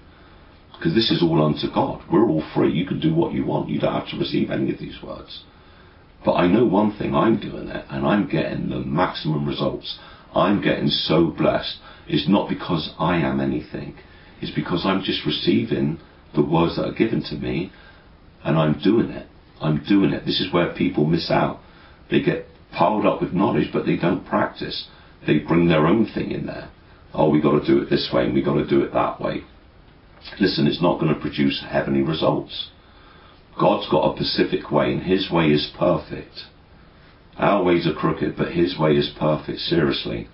Because 0.73 0.93
this 0.93 1.11
is 1.11 1.23
all 1.23 1.43
unto 1.43 1.71
God. 1.73 2.01
We're 2.11 2.27
all 2.27 2.43
free. 2.53 2.71
You 2.71 2.85
can 2.85 2.99
do 2.99 3.13
what 3.13 3.33
you 3.33 3.45
want. 3.45 3.69
You 3.69 3.79
don't 3.79 3.93
have 3.93 4.09
to 4.09 4.17
receive 4.17 4.51
any 4.51 4.73
of 4.73 4.79
these 4.79 5.01
words. 5.01 5.43
But 6.25 6.33
I 6.33 6.47
know 6.47 6.65
one 6.65 6.97
thing, 6.97 7.15
I'm 7.15 7.39
doing 7.39 7.67
it 7.69 7.85
and 7.89 8.05
I'm 8.05 8.27
getting 8.27 8.69
the 8.69 8.79
maximum 8.79 9.47
results. 9.47 9.99
I'm 10.35 10.61
getting 10.61 10.87
so 10.87 11.27
blessed. 11.27 11.77
It's 12.07 12.27
not 12.27 12.49
because 12.49 12.93
I 12.99 13.17
am 13.17 13.39
anything. 13.39 13.95
It's 14.41 14.53
because 14.53 14.85
I'm 14.85 15.03
just 15.03 15.25
receiving 15.25 15.99
the 16.35 16.43
words 16.43 16.75
that 16.75 16.85
are 16.85 16.93
given 16.93 17.23
to 17.23 17.35
me 17.35 17.71
and 18.43 18.57
I'm 18.57 18.79
doing 18.79 19.09
it. 19.09 19.27
I'm 19.61 19.83
doing 19.87 20.11
it. 20.11 20.25
This 20.25 20.39
is 20.39 20.51
where 20.51 20.73
people 20.73 21.05
miss 21.05 21.29
out. 21.29 21.59
They 22.09 22.21
get 22.21 22.47
piled 22.71 23.05
up 23.05 23.21
with 23.21 23.33
knowledge, 23.33 23.69
but 23.71 23.85
they 23.85 23.95
don't 23.95 24.25
practice. 24.25 24.87
They 25.27 25.39
bring 25.39 25.67
their 25.67 25.85
own 25.85 26.05
thing 26.05 26.31
in 26.31 26.47
there. 26.47 26.69
Oh, 27.13 27.29
we 27.29 27.41
got 27.41 27.59
to 27.59 27.65
do 27.65 27.81
it 27.81 27.89
this 27.89 28.09
way 28.13 28.25
and 28.25 28.33
we 28.33 28.41
got 28.43 28.55
to 28.55 28.67
do 28.67 28.81
it 28.81 28.93
that 28.93 29.21
way. 29.21 29.43
Listen, 30.39 30.67
it's 30.67 30.81
not 30.81 30.99
going 30.99 31.13
to 31.13 31.19
produce 31.19 31.63
heavenly 31.67 32.01
results. 32.01 32.69
God's 33.59 33.89
got 33.89 34.13
a 34.13 34.23
specific 34.23 34.71
way, 34.71 34.93
and 34.93 35.03
His 35.03 35.29
way 35.29 35.47
is 35.47 35.71
perfect. 35.77 36.45
Our 37.37 37.63
ways 37.63 37.87
are 37.87 37.93
crooked, 37.93 38.37
but 38.37 38.53
His 38.53 38.77
way 38.77 38.91
is 38.91 39.09
perfect, 39.19 39.59
seriously. 39.59 40.29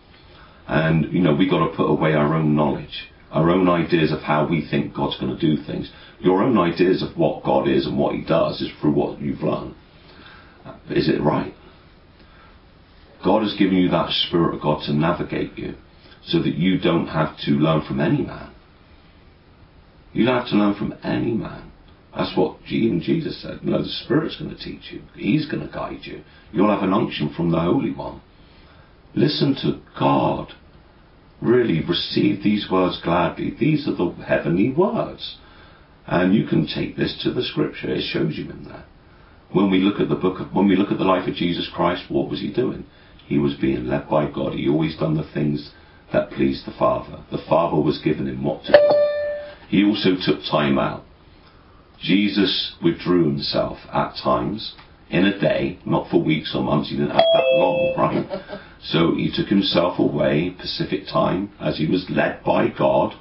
And, 0.68 1.12
you 1.14 1.22
know, 1.22 1.34
we've 1.34 1.50
got 1.50 1.66
to 1.66 1.76
put 1.76 1.90
away 1.90 2.14
our 2.14 2.34
own 2.34 2.56
knowledge, 2.56 3.10
our 3.32 3.50
own 3.50 3.70
ideas 3.70 4.12
of 4.12 4.22
how 4.22 4.48
we 4.48 4.68
think 4.70 4.94
God's 4.94 5.20
going 5.20 5.38
to 5.38 5.40
do 5.40 5.62
things. 5.64 5.92
Your 6.20 6.44
own 6.44 6.58
ideas 6.58 7.02
of 7.04 7.18
what 7.18 7.44
God 7.44 7.68
is 7.68 7.86
and 7.86 7.98
what 7.98 8.16
He 8.16 8.24
does 8.24 8.62
is 8.62 8.72
through 8.82 8.94
what 8.94 9.22
you've 9.22 9.42
learned. 9.42 9.76
Is 10.90 11.08
it 11.10 11.22
right? 11.22 11.54
God 13.24 13.44
has 13.44 13.56
given 13.58 13.78
you 13.78 13.90
that 13.90 14.12
Spirit 14.28 14.56
of 14.56 14.62
God 14.62 14.84
to 14.86 14.94
navigate 14.94 15.58
you 15.58 15.76
so 16.24 16.40
that 16.40 16.56
you 16.56 16.78
don't 16.78 17.08
have 17.08 17.38
to 17.46 17.52
learn 17.52 17.82
from 17.88 18.00
any 18.00 18.22
man. 18.22 18.54
You 20.14 20.26
don't 20.26 20.40
have 20.40 20.50
to 20.50 20.56
learn 20.56 20.76
from 20.76 20.94
any 21.04 21.32
man. 21.32 21.72
That's 22.16 22.36
what 22.36 22.58
even 22.68 23.02
Jesus 23.02 23.42
said. 23.42 23.64
Know, 23.64 23.82
the 23.82 23.90
Spirit's 23.90 24.38
going 24.38 24.56
to 24.56 24.64
teach 24.64 24.92
you. 24.92 25.04
He's 25.16 25.46
going 25.50 25.66
to 25.66 25.74
guide 25.74 26.00
you. 26.02 26.24
You'll 26.52 26.74
have 26.74 26.84
an 26.84 26.94
unction 26.94 27.34
from 27.36 27.52
the 27.52 27.60
Holy 27.60 27.92
One. 27.92 28.22
Listen 29.18 29.56
to 29.64 29.82
God. 30.00 30.54
Really 31.42 31.84
receive 31.84 32.44
these 32.44 32.68
words 32.72 33.02
gladly. 33.04 33.50
These 33.60 33.88
are 33.88 33.96
the 33.96 34.12
heavenly 34.24 34.70
words. 34.70 35.38
And 36.06 36.36
you 36.36 36.46
can 36.46 36.68
take 36.68 36.96
this 36.96 37.20
to 37.24 37.34
the 37.34 37.42
scripture. 37.42 37.90
It 37.90 38.04
shows 38.04 38.38
you 38.38 38.48
in 38.52 38.66
there. 38.66 38.86
When 39.52 39.72
we 39.72 39.80
look 39.80 40.00
at 40.00 40.10
the 40.10 40.16
book 40.16 40.40
of, 40.40 40.54
when 40.54 40.68
we 40.68 40.76
look 40.76 40.92
at 40.92 41.00
the 41.00 41.04
life 41.04 41.28
of 41.28 41.34
Jesus 41.34 41.68
Christ, 41.74 42.04
what 42.10 42.30
was 42.30 42.42
he 42.42 42.54
doing? 42.54 42.86
He 43.26 43.40
was 43.40 43.56
being 43.56 43.88
led 43.88 44.08
by 44.08 44.30
God. 44.30 44.54
He 44.54 44.70
always 44.70 44.96
done 44.98 45.18
the 45.18 45.30
things 45.34 45.72
that 46.14 46.30
pleased 46.30 46.68
the 46.68 46.78
Father. 46.78 47.24
The 47.32 47.44
Father 47.50 47.82
was 47.82 48.00
giving 48.04 48.28
him 48.28 48.44
what 48.44 48.66
to 48.66 48.72
do. 48.72 49.68
He 49.68 49.84
also 49.84 50.12
took 50.24 50.44
time 50.44 50.78
out. 50.78 51.04
Jesus 52.00 52.76
withdrew 52.84 53.24
himself 53.24 53.80
at 53.92 54.16
times 54.24 54.76
in 55.10 55.26
a 55.26 55.40
day, 55.40 55.80
not 55.88 56.08
for 56.12 56.22
weeks 56.22 56.54
or 56.56 56.62
months, 56.62 56.90
he 56.90 56.98
didn't 56.98 57.12
have 57.12 57.26
that 57.34 57.46
long, 57.58 57.96
right? 57.98 58.62
So 58.82 59.16
he 59.16 59.32
took 59.32 59.48
himself 59.48 60.00
away, 60.00 60.56
Pacific 60.58 61.08
time, 61.08 61.52
as 61.60 61.78
he 61.78 61.88
was 61.88 62.10
led 62.10 62.44
by 62.44 62.68
God. 62.68 63.16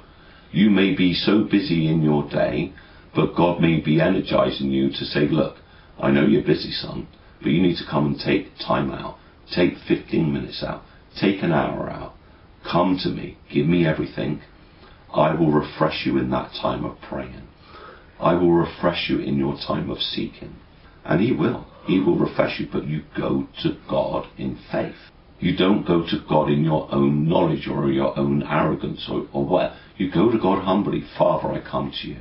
You 0.51 0.69
may 0.69 0.95
be 0.95 1.13
so 1.13 1.43
busy 1.43 1.87
in 1.87 2.01
your 2.01 2.29
day, 2.29 2.73
but 3.15 3.35
God 3.35 3.59
may 3.59 3.79
be 3.79 3.99
energizing 3.99 4.71
you 4.71 4.89
to 4.89 5.05
say, 5.05 5.27
look, 5.27 5.57
I 5.99 6.11
know 6.11 6.25
you're 6.25 6.43
busy, 6.43 6.71
son, 6.71 7.07
but 7.41 7.49
you 7.49 7.61
need 7.61 7.77
to 7.77 7.89
come 7.89 8.05
and 8.05 8.19
take 8.19 8.57
time 8.59 8.91
out. 8.91 9.17
Take 9.53 9.77
15 9.87 10.31
minutes 10.31 10.63
out. 10.63 10.83
Take 11.19 11.41
an 11.41 11.51
hour 11.51 11.89
out. 11.89 12.13
Come 12.69 12.99
to 13.03 13.09
me. 13.09 13.37
Give 13.51 13.65
me 13.65 13.85
everything. 13.85 14.41
I 15.13 15.33
will 15.33 15.51
refresh 15.51 16.05
you 16.05 16.17
in 16.17 16.29
that 16.31 16.51
time 16.61 16.85
of 16.85 16.99
praying. 17.01 17.47
I 18.19 18.33
will 18.33 18.51
refresh 18.51 19.09
you 19.09 19.19
in 19.19 19.37
your 19.37 19.57
time 19.57 19.89
of 19.89 19.99
seeking. 19.99 20.55
And 21.05 21.21
He 21.21 21.31
will. 21.31 21.65
He 21.85 21.99
will 21.99 22.17
refresh 22.17 22.59
you, 22.59 22.67
but 22.71 22.85
you 22.85 23.03
go 23.17 23.47
to 23.63 23.77
God 23.89 24.27
in 24.37 24.59
faith. 24.71 24.95
You 25.39 25.55
don't 25.55 25.85
go 25.85 26.01
to 26.01 26.25
God 26.27 26.49
in 26.49 26.63
your 26.63 26.87
own 26.93 27.27
knowledge 27.27 27.67
or 27.67 27.89
your 27.91 28.17
own 28.17 28.43
arrogance 28.43 29.07
or, 29.09 29.27
or 29.31 29.45
what. 29.45 29.73
You 29.95 30.11
go 30.11 30.31
to 30.31 30.37
God 30.37 30.63
humbly. 30.63 31.03
Father, 31.17 31.49
I 31.49 31.59
come 31.59 31.91
to 32.01 32.07
you. 32.07 32.17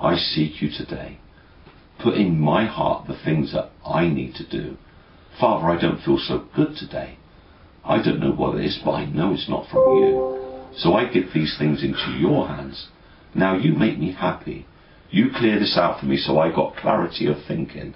I 0.00 0.16
seek 0.16 0.62
you 0.62 0.70
today. 0.70 1.18
Put 2.02 2.14
in 2.14 2.40
my 2.40 2.66
heart 2.66 3.06
the 3.06 3.18
things 3.24 3.52
that 3.52 3.70
I 3.84 4.08
need 4.08 4.34
to 4.36 4.48
do. 4.48 4.76
Father, 5.38 5.68
I 5.68 5.80
don't 5.80 6.02
feel 6.02 6.18
so 6.18 6.46
good 6.54 6.76
today. 6.76 7.18
I 7.84 8.02
don't 8.02 8.20
know 8.20 8.32
what 8.32 8.58
it 8.58 8.64
is, 8.64 8.80
but 8.84 8.92
I 8.92 9.04
know 9.06 9.32
it's 9.32 9.48
not 9.48 9.68
from 9.68 9.98
you. 9.98 10.36
So 10.76 10.94
I 10.94 11.06
give 11.06 11.32
these 11.32 11.56
things 11.58 11.82
into 11.82 12.18
your 12.18 12.48
hands. 12.48 12.88
Now 13.34 13.56
you 13.56 13.72
make 13.72 13.98
me 13.98 14.12
happy. 14.12 14.66
You 15.10 15.30
clear 15.34 15.58
this 15.58 15.76
out 15.78 16.00
for 16.00 16.06
me 16.06 16.16
so 16.16 16.38
I 16.38 16.50
got 16.54 16.76
clarity 16.76 17.26
of 17.26 17.36
thinking. 17.46 17.94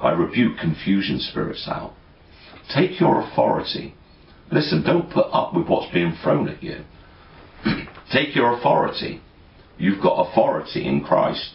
I 0.00 0.10
rebuke 0.10 0.58
confusion 0.58 1.18
spirits 1.18 1.66
out. 1.66 1.94
Take 2.74 3.00
your 3.00 3.20
authority. 3.20 3.94
Listen, 4.50 4.82
don't 4.82 5.10
put 5.10 5.26
up 5.32 5.54
with 5.54 5.66
what's 5.66 5.92
being 5.92 6.16
thrown 6.22 6.48
at 6.48 6.62
you. 6.62 6.84
Take 8.12 8.34
your 8.34 8.56
authority. 8.56 9.20
You've 9.78 10.02
got 10.02 10.28
authority 10.28 10.86
in 10.86 11.02
Christ. 11.04 11.54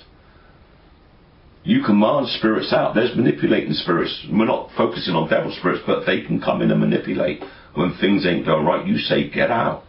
You 1.64 1.84
command 1.84 2.28
spirits 2.28 2.74
out. 2.74 2.96
There's 2.96 3.16
manipulating 3.16 3.74
spirits. 3.74 4.26
We're 4.32 4.46
not 4.46 4.70
focusing 4.76 5.14
on 5.14 5.30
devil 5.30 5.56
spirits, 5.58 5.84
but 5.86 6.06
they 6.06 6.22
can 6.22 6.42
come 6.42 6.62
in 6.62 6.72
and 6.72 6.80
manipulate 6.80 7.44
when 7.76 7.94
things 8.00 8.26
ain't 8.26 8.46
going 8.46 8.66
right. 8.66 8.86
You 8.86 8.98
say, 8.98 9.30
get 9.30 9.52
out. 9.52 9.84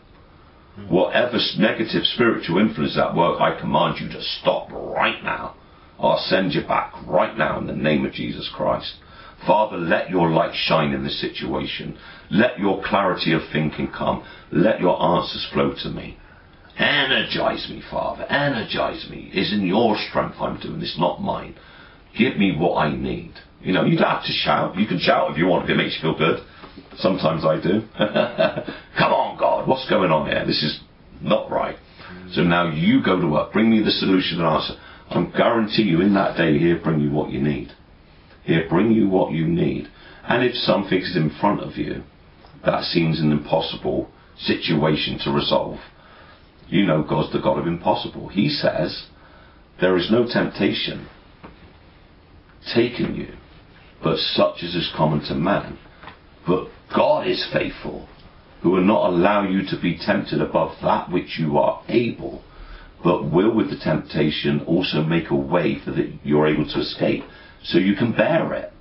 Whatever 0.88 1.38
negative 1.58 2.04
spiritual 2.04 2.58
influence 2.58 2.96
at 2.98 3.14
work, 3.14 3.40
I 3.40 3.58
command 3.58 3.98
you 4.00 4.08
to 4.08 4.22
stop 4.22 4.70
right 4.70 5.22
now. 5.22 5.54
I'll 5.98 6.18
send 6.18 6.54
you 6.54 6.62
back 6.62 6.94
right 7.06 7.37
now 7.37 7.58
in 7.58 7.66
the 7.66 7.74
name 7.74 8.06
of 8.06 8.12
Jesus 8.12 8.50
Christ. 8.54 8.94
Father, 9.46 9.76
let 9.76 10.11
your 10.11 10.31
light 10.31 10.55
shine 10.55 10.92
in 10.92 11.02
this 11.02 11.20
situation. 11.20 11.98
Let 12.31 12.59
your 12.59 12.83
clarity 12.85 13.33
of 13.33 13.42
thinking 13.52 13.88
come. 13.88 14.24
Let 14.50 14.81
your 14.81 15.00
answers 15.02 15.48
flow 15.52 15.74
to 15.83 15.88
me. 15.90 16.18
Energize 16.78 17.68
me, 17.68 17.83
Father. 17.90 18.24
Energize 18.24 19.09
me. 19.11 19.31
It's 19.33 19.52
in 19.52 19.66
your 19.66 19.96
strength 20.09 20.37
I'm 20.40 20.61
doing 20.61 20.81
this, 20.81 20.96
not 20.98 21.20
mine. 21.20 21.57
Give 22.16 22.37
me 22.37 22.57
what 22.57 22.76
I 22.76 22.94
need. 22.94 23.35
You 23.61 23.72
know, 23.72 23.85
you 23.85 23.96
don't 23.96 24.09
have 24.09 24.24
to 24.24 24.33
shout. 24.33 24.76
You 24.76 24.87
can 24.87 24.98
shout 24.98 25.31
if 25.31 25.38
you 25.38 25.46
want, 25.46 25.64
if 25.64 25.70
it 25.70 25.76
makes 25.76 25.96
you 25.96 26.00
feel 26.02 26.18
good. 26.18 26.44
Sometimes 26.96 27.44
I 27.44 27.61
do. 27.61 27.83
Come 28.98 29.12
on, 29.12 29.38
God, 29.38 29.68
what's 29.68 29.88
going 29.88 30.11
on 30.11 30.28
here? 30.28 30.44
This 30.46 30.62
is 30.62 30.81
not 31.20 31.50
right. 31.50 31.76
So 32.33 32.42
now 32.42 32.70
you 32.70 33.02
go 33.05 33.20
to 33.20 33.26
work. 33.26 33.52
Bring 33.52 33.70
me 33.70 33.83
the 33.83 33.90
solution 33.90 34.38
and 34.40 34.46
answer. 34.46 34.74
I 35.11 35.24
guarantee 35.37 35.83
you 35.83 36.00
in 36.00 36.14
that 36.14 36.37
day, 36.37 36.59
he'll 36.59 36.83
bring 36.83 37.00
you 37.00 37.11
what 37.11 37.31
you 37.31 37.40
need. 37.40 37.72
He'll 38.44 38.68
bring 38.68 38.92
you 38.92 39.09
what 39.09 39.33
you 39.33 39.46
need. 39.46 39.88
And 40.24 40.44
if 40.44 40.55
something 40.55 40.98
is 40.98 41.16
in 41.16 41.31
front 41.40 41.61
of 41.61 41.76
you 41.76 42.02
that 42.64 42.85
seems 42.85 43.20
an 43.20 43.33
impossible 43.33 44.11
situation 44.38 45.18
to 45.24 45.31
resolve, 45.31 45.78
you 46.68 46.87
know 46.87 47.02
God's 47.02 47.33
the 47.33 47.40
God 47.40 47.59
of 47.59 47.66
impossible. 47.66 48.28
He 48.28 48.48
says, 48.48 49.07
there 49.81 49.96
is 49.96 50.11
no 50.11 50.26
temptation 50.26 51.09
taken 52.74 53.16
you 53.16 53.35
but 54.02 54.18
such 54.18 54.62
as 54.62 54.74
is 54.74 54.92
common 54.96 55.20
to 55.20 55.35
man. 55.35 55.78
But 56.46 56.68
God 56.94 57.26
is 57.26 57.48
faithful, 57.52 58.09
who 58.62 58.70
will 58.70 58.85
not 58.85 59.11
allow 59.11 59.48
you 59.48 59.64
to 59.68 59.81
be 59.81 59.98
tempted 59.98 60.40
above 60.40 60.76
that 60.83 61.11
which 61.11 61.38
you 61.38 61.59
are 61.59 61.83
able, 61.88 62.42
but 63.05 63.31
will 63.31 63.55
with 63.55 63.70
the 63.70 63.76
temptation 63.76 64.61
also 64.66 65.02
make 65.02 65.31
a 65.31 65.37
way 65.37 65.78
for 65.85 65.92
that 65.92 66.12
you're 66.24 66.46
able 66.46 66.66
to 66.66 66.81
escape, 66.81 67.24
so 67.64 67.79
you 67.79 67.94
can 67.94 68.12
bear 68.12 68.53
it. 68.55 68.72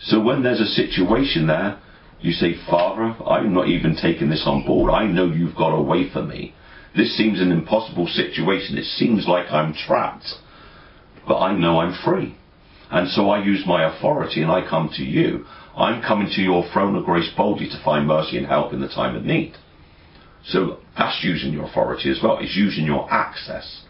So 0.00 0.20
when 0.20 0.42
there's 0.42 0.60
a 0.60 0.66
situation 0.66 1.46
there, 1.46 1.80
you 2.20 2.32
say, 2.32 2.54
Father, 2.68 3.16
I'm 3.26 3.52
not 3.52 3.68
even 3.68 3.96
taking 3.96 4.30
this 4.30 4.44
on 4.46 4.66
board. 4.66 4.90
I 4.92 5.06
know 5.06 5.26
you've 5.26 5.56
got 5.56 5.74
a 5.74 5.82
way 5.82 6.08
for 6.10 6.22
me. 6.22 6.54
This 6.96 7.16
seems 7.16 7.40
an 7.40 7.52
impossible 7.52 8.06
situation. 8.06 8.78
It 8.78 8.84
seems 8.84 9.26
like 9.26 9.50
I'm 9.50 9.74
trapped. 9.74 10.26
But 11.26 11.40
I 11.40 11.56
know 11.56 11.80
I'm 11.80 11.94
free. 12.04 12.36
And 12.90 13.08
so 13.08 13.28
I 13.28 13.42
use 13.42 13.64
my 13.66 13.84
authority 13.84 14.42
and 14.42 14.50
I 14.50 14.66
come 14.68 14.90
to 14.94 15.02
you. 15.02 15.44
I'm 15.76 16.02
coming 16.02 16.28
to 16.34 16.40
your 16.40 16.64
throne 16.72 16.96
of 16.96 17.04
grace 17.04 17.30
boldly 17.36 17.68
to 17.68 17.82
find 17.84 18.06
mercy 18.06 18.38
and 18.38 18.46
help 18.46 18.72
in 18.72 18.80
the 18.80 18.88
time 18.88 19.14
of 19.14 19.24
need. 19.24 19.54
So 20.46 20.78
that's 20.96 21.22
using 21.22 21.52
your 21.52 21.64
authority 21.64 22.10
as 22.10 22.20
well. 22.22 22.38
It's 22.38 22.56
using 22.56 22.86
your 22.86 23.12
access. 23.12 23.82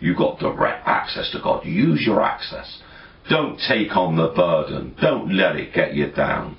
You've 0.00 0.18
got 0.18 0.38
direct 0.38 0.86
access 0.86 1.30
to 1.32 1.40
God. 1.42 1.64
Use 1.64 2.04
your 2.06 2.22
access. 2.22 2.80
Don't 3.28 3.58
take 3.68 3.96
on 3.96 4.16
the 4.16 4.28
burden. 4.28 4.96
Don't 5.00 5.34
let 5.34 5.56
it 5.56 5.74
get 5.74 5.94
you 5.94 6.10
down. 6.10 6.56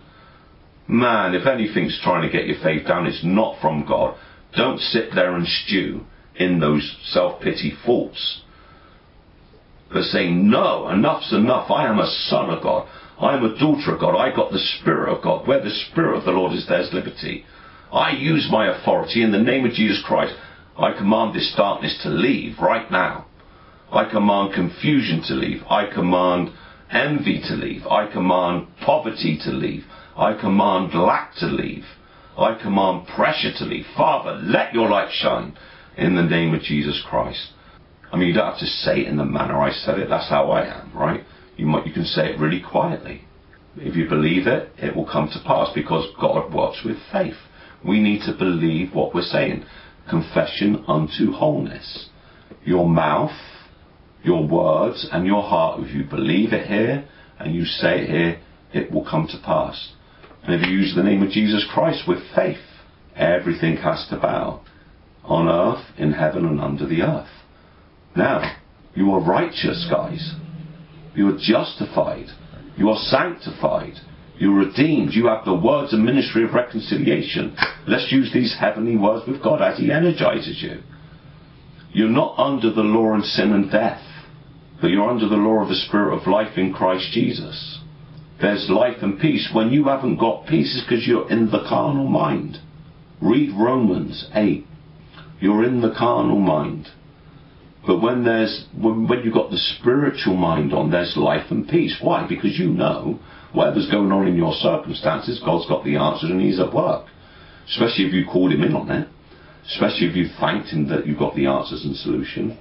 Man, 0.87 1.33
if 1.33 1.45
anything's 1.45 1.99
trying 2.03 2.23
to 2.23 2.29
get 2.29 2.47
your 2.47 2.61
faith 2.61 2.87
down, 2.87 3.07
it's 3.07 3.23
not 3.23 3.59
from 3.61 3.85
God. 3.85 4.15
Don't 4.55 4.79
sit 4.79 5.09
there 5.15 5.35
and 5.35 5.47
stew 5.47 6.01
in 6.35 6.59
those 6.59 6.97
self-pity 7.05 7.73
thoughts. 7.85 8.41
But 9.91 10.03
say, 10.03 10.29
no, 10.29 10.89
enough's 10.89 11.31
enough. 11.33 11.69
I 11.69 11.87
am 11.87 11.99
a 11.99 12.07
son 12.07 12.49
of 12.49 12.63
God. 12.63 12.87
I 13.19 13.37
am 13.37 13.45
a 13.45 13.57
daughter 13.59 13.93
of 13.93 13.99
God. 13.99 14.17
I 14.17 14.35
got 14.35 14.51
the 14.51 14.59
Spirit 14.79 15.15
of 15.15 15.23
God. 15.23 15.47
Where 15.47 15.63
the 15.63 15.69
Spirit 15.69 16.17
of 16.17 16.25
the 16.25 16.31
Lord 16.31 16.53
is, 16.53 16.65
there's 16.67 16.91
liberty. 16.91 17.45
I 17.91 18.11
use 18.11 18.47
my 18.51 18.75
authority 18.75 19.21
in 19.21 19.31
the 19.31 19.39
name 19.39 19.65
of 19.65 19.73
Jesus 19.73 20.03
Christ. 20.05 20.33
I 20.77 20.93
command 20.93 21.35
this 21.35 21.53
darkness 21.55 21.99
to 22.03 22.09
leave 22.09 22.57
right 22.59 22.89
now. 22.89 23.27
I 23.93 24.09
command 24.09 24.53
confusion 24.53 25.21
to 25.27 25.35
leave. 25.35 25.61
I 25.69 25.85
command 25.93 26.49
envy 26.91 27.41
to 27.47 27.53
leave. 27.53 27.85
I 27.85 28.11
command 28.11 28.67
poverty 28.83 29.39
to 29.45 29.51
leave. 29.51 29.85
I 30.17 30.33
command 30.33 30.93
lack 30.95 31.35
to 31.35 31.45
leave. 31.45 31.85
I 32.35 32.55
command 32.59 33.07
pressure 33.07 33.53
to 33.59 33.65
leave. 33.65 33.85
Father, 33.95 34.33
let 34.33 34.73
your 34.73 34.89
light 34.89 35.11
shine 35.11 35.55
in 35.95 36.15
the 36.15 36.23
name 36.23 36.55
of 36.55 36.61
Jesus 36.63 37.03
Christ. 37.07 37.51
I 38.11 38.17
mean, 38.17 38.29
you 38.29 38.33
don't 38.33 38.49
have 38.49 38.59
to 38.59 38.65
say 38.65 39.01
it 39.01 39.07
in 39.07 39.17
the 39.17 39.25
manner 39.25 39.61
I 39.61 39.71
said 39.71 39.99
it. 39.99 40.09
That's 40.09 40.29
how 40.29 40.49
I 40.49 40.65
am, 40.65 40.91
right? 40.95 41.23
You 41.55 41.67
might, 41.67 41.85
you 41.85 41.93
can 41.93 42.05
say 42.05 42.31
it 42.31 42.39
really 42.39 42.61
quietly. 42.61 43.25
If 43.77 43.95
you 43.95 44.09
believe 44.09 44.47
it, 44.47 44.71
it 44.77 44.95
will 44.95 45.05
come 45.05 45.29
to 45.29 45.43
pass 45.45 45.69
because 45.73 46.07
God 46.19 46.51
works 46.51 46.81
with 46.83 46.97
faith. 47.11 47.37
We 47.85 47.99
need 47.99 48.21
to 48.25 48.33
believe 48.37 48.93
what 48.93 49.13
we're 49.13 49.21
saying. 49.21 49.65
Confession 50.09 50.83
unto 50.87 51.31
wholeness. 51.31 52.09
Your 52.63 52.87
mouth, 52.87 53.31
your 54.23 54.47
words, 54.47 55.07
and 55.11 55.25
your 55.25 55.43
heart, 55.43 55.81
if 55.81 55.93
you 55.93 56.03
believe 56.03 56.53
it 56.53 56.67
here 56.67 57.07
and 57.39 57.53
you 57.53 57.65
say 57.65 58.03
it 58.03 58.09
here, 58.09 58.39
it 58.73 58.91
will 58.91 59.05
come 59.05 59.27
to 59.27 59.37
pass. 59.43 59.93
And 60.43 60.55
if 60.55 60.67
you 60.67 60.77
use 60.77 60.93
the 60.95 61.03
name 61.03 61.21
of 61.23 61.29
Jesus 61.29 61.65
Christ 61.73 62.03
with 62.07 62.19
faith, 62.35 62.57
everything 63.15 63.77
has 63.77 64.07
to 64.09 64.17
bow 64.17 64.61
on 65.23 65.47
earth, 65.47 65.85
in 65.97 66.11
heaven, 66.13 66.45
and 66.45 66.59
under 66.59 66.85
the 66.85 67.01
earth. 67.01 67.29
Now, 68.15 68.57
you 68.93 69.11
are 69.11 69.21
righteous, 69.21 69.87
guys. 69.89 70.35
You 71.15 71.29
are 71.29 71.37
justified. 71.39 72.27
You 72.77 72.89
are 72.89 72.97
sanctified. 72.97 73.93
You're 74.37 74.65
redeemed. 74.65 75.13
You 75.13 75.27
have 75.27 75.45
the 75.45 75.53
words 75.53 75.93
and 75.93 76.03
ministry 76.03 76.43
of 76.43 76.53
reconciliation. 76.53 77.55
Let's 77.87 78.11
use 78.11 78.31
these 78.33 78.55
heavenly 78.59 78.97
words 78.97 79.25
with 79.27 79.41
God 79.41 79.61
as 79.61 79.77
He 79.77 79.91
energizes 79.91 80.61
you. 80.61 80.81
You're 81.91 82.09
not 82.09 82.37
under 82.37 82.71
the 82.71 82.81
law 82.81 83.13
and 83.13 83.23
sin 83.23 83.53
and 83.53 83.71
death, 83.71 84.02
but 84.83 84.91
you're 84.91 85.09
under 85.09 85.29
the 85.29 85.37
law 85.37 85.61
of 85.61 85.69
the 85.69 85.75
Spirit 85.75 86.13
of 86.13 86.27
life 86.27 86.57
in 86.57 86.73
Christ 86.73 87.09
Jesus. 87.13 87.79
There's 88.41 88.69
life 88.69 88.97
and 89.01 89.17
peace. 89.17 89.49
When 89.53 89.71
you 89.71 89.85
haven't 89.85 90.17
got 90.17 90.45
peace, 90.45 90.75
it's 90.75 90.85
because 90.85 91.07
you're 91.07 91.31
in 91.31 91.51
the 91.51 91.63
carnal 91.69 92.09
mind. 92.09 92.57
Read 93.21 93.51
Romans 93.57 94.27
8. 94.35 94.67
You're 95.39 95.63
in 95.63 95.79
the 95.79 95.95
carnal 95.97 96.41
mind. 96.41 96.89
But 97.87 98.01
when 98.01 98.25
there's 98.25 98.65
when, 98.77 99.07
when 99.07 99.23
you've 99.23 99.33
got 99.33 99.51
the 99.51 99.57
spiritual 99.79 100.35
mind 100.35 100.73
on, 100.73 100.91
there's 100.91 101.15
life 101.15 101.49
and 101.49 101.65
peace. 101.65 101.95
Why? 102.01 102.27
Because 102.27 102.59
you 102.59 102.67
know 102.67 103.19
whatever's 103.53 103.89
going 103.89 104.11
on 104.11 104.27
in 104.27 104.35
your 104.35 104.51
circumstances, 104.51 105.41
God's 105.45 105.69
got 105.69 105.85
the 105.85 105.95
answers 105.95 106.29
and 106.29 106.41
He's 106.41 106.59
at 106.59 106.73
work. 106.73 107.05
Especially 107.69 108.03
if 108.03 108.13
you 108.13 108.25
called 108.25 108.51
Him 108.51 108.63
in 108.63 108.75
on 108.75 108.91
it. 108.91 109.07
Especially 109.65 110.07
if 110.07 110.15
you 110.17 110.27
thanked 110.41 110.71
Him 110.71 110.89
that 110.89 111.07
you've 111.07 111.19
got 111.19 111.35
the 111.35 111.45
answers 111.45 111.85
and 111.85 111.95
solution. 111.95 112.59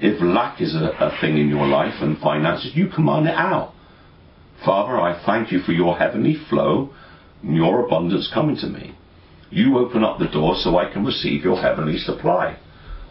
If 0.00 0.20
lack 0.20 0.60
is 0.60 0.74
a, 0.74 0.90
a 1.00 1.18
thing 1.20 1.38
in 1.38 1.48
your 1.48 1.66
life 1.66 1.94
and 2.00 2.18
finances, 2.18 2.72
you 2.74 2.88
command 2.88 3.26
it 3.26 3.34
out. 3.34 3.72
Father, 4.64 4.98
I 4.98 5.22
thank 5.24 5.52
you 5.52 5.60
for 5.60 5.72
your 5.72 5.96
heavenly 5.96 6.36
flow 6.48 6.90
and 7.42 7.56
your 7.56 7.86
abundance 7.86 8.30
coming 8.32 8.56
to 8.56 8.66
me. 8.66 8.96
You 9.50 9.78
open 9.78 10.04
up 10.04 10.18
the 10.18 10.28
door 10.28 10.56
so 10.56 10.76
I 10.76 10.92
can 10.92 11.04
receive 11.04 11.44
your 11.44 11.60
heavenly 11.60 11.98
supply. 11.98 12.58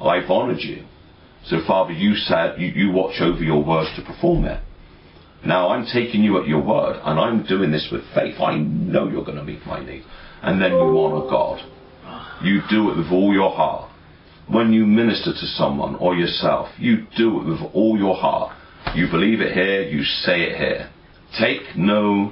I've 0.02 0.30
honored 0.30 0.60
you. 0.60 0.86
So, 1.45 1.62
Father, 1.65 1.93
you 1.93 2.15
said 2.15 2.60
you, 2.60 2.67
you 2.67 2.91
watch 2.91 3.21
over 3.21 3.43
your 3.43 3.63
words 3.63 3.89
to 3.95 4.02
perform 4.04 4.45
it. 4.45 4.62
Now, 5.45 5.69
I'm 5.69 5.86
taking 5.86 6.24
you 6.24 6.41
at 6.41 6.48
your 6.48 6.62
word, 6.62 7.00
and 7.04 7.19
I'm 7.19 7.45
doing 7.45 7.71
this 7.71 7.88
with 7.91 8.02
faith. 8.15 8.39
I 8.41 8.58
know 8.58 9.08
you're 9.08 9.24
going 9.24 9.38
to 9.38 9.43
meet 9.43 9.65
my 9.65 9.84
need. 9.84 10.04
And 10.41 10.60
then 10.60 10.71
you 10.71 10.78
honor 10.78 11.30
God. 11.30 11.62
You 12.43 12.62
do 12.69 12.89
it 12.89 12.98
with 12.98 13.12
all 13.12 13.32
your 13.32 13.52
heart. 13.52 13.91
When 14.47 14.73
you 14.73 14.86
minister 14.86 15.31
to 15.31 15.47
someone 15.58 15.95
or 15.95 16.15
yourself, 16.15 16.69
you 16.77 17.08
do 17.17 17.41
it 17.41 17.45
with 17.45 17.60
all 17.73 17.97
your 17.97 18.15
heart. 18.15 18.55
You 18.95 19.10
believe 19.10 19.41
it 19.41 19.53
here, 19.53 19.81
you 19.81 20.03
say 20.03 20.43
it 20.43 20.58
here. 20.58 20.89
Take 21.39 21.75
no 21.75 22.31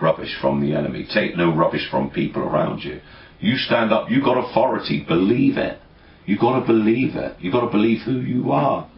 rubbish 0.00 0.34
from 0.40 0.60
the 0.60 0.76
enemy. 0.76 1.06
Take 1.12 1.36
no 1.36 1.54
rubbish 1.54 1.88
from 1.90 2.10
people 2.10 2.42
around 2.42 2.80
you. 2.82 3.00
You 3.40 3.56
stand 3.56 3.92
up, 3.92 4.10
you've 4.10 4.24
got 4.24 4.50
authority, 4.50 5.04
believe 5.06 5.58
it. 5.58 5.78
You've 6.26 6.40
got 6.40 6.60
to 6.60 6.66
believe 6.66 7.16
it. 7.16 7.36
You've 7.40 7.52
got 7.52 7.66
to 7.66 7.70
believe 7.70 8.00
who 8.04 8.20
you 8.20 8.52
are. 8.52 8.88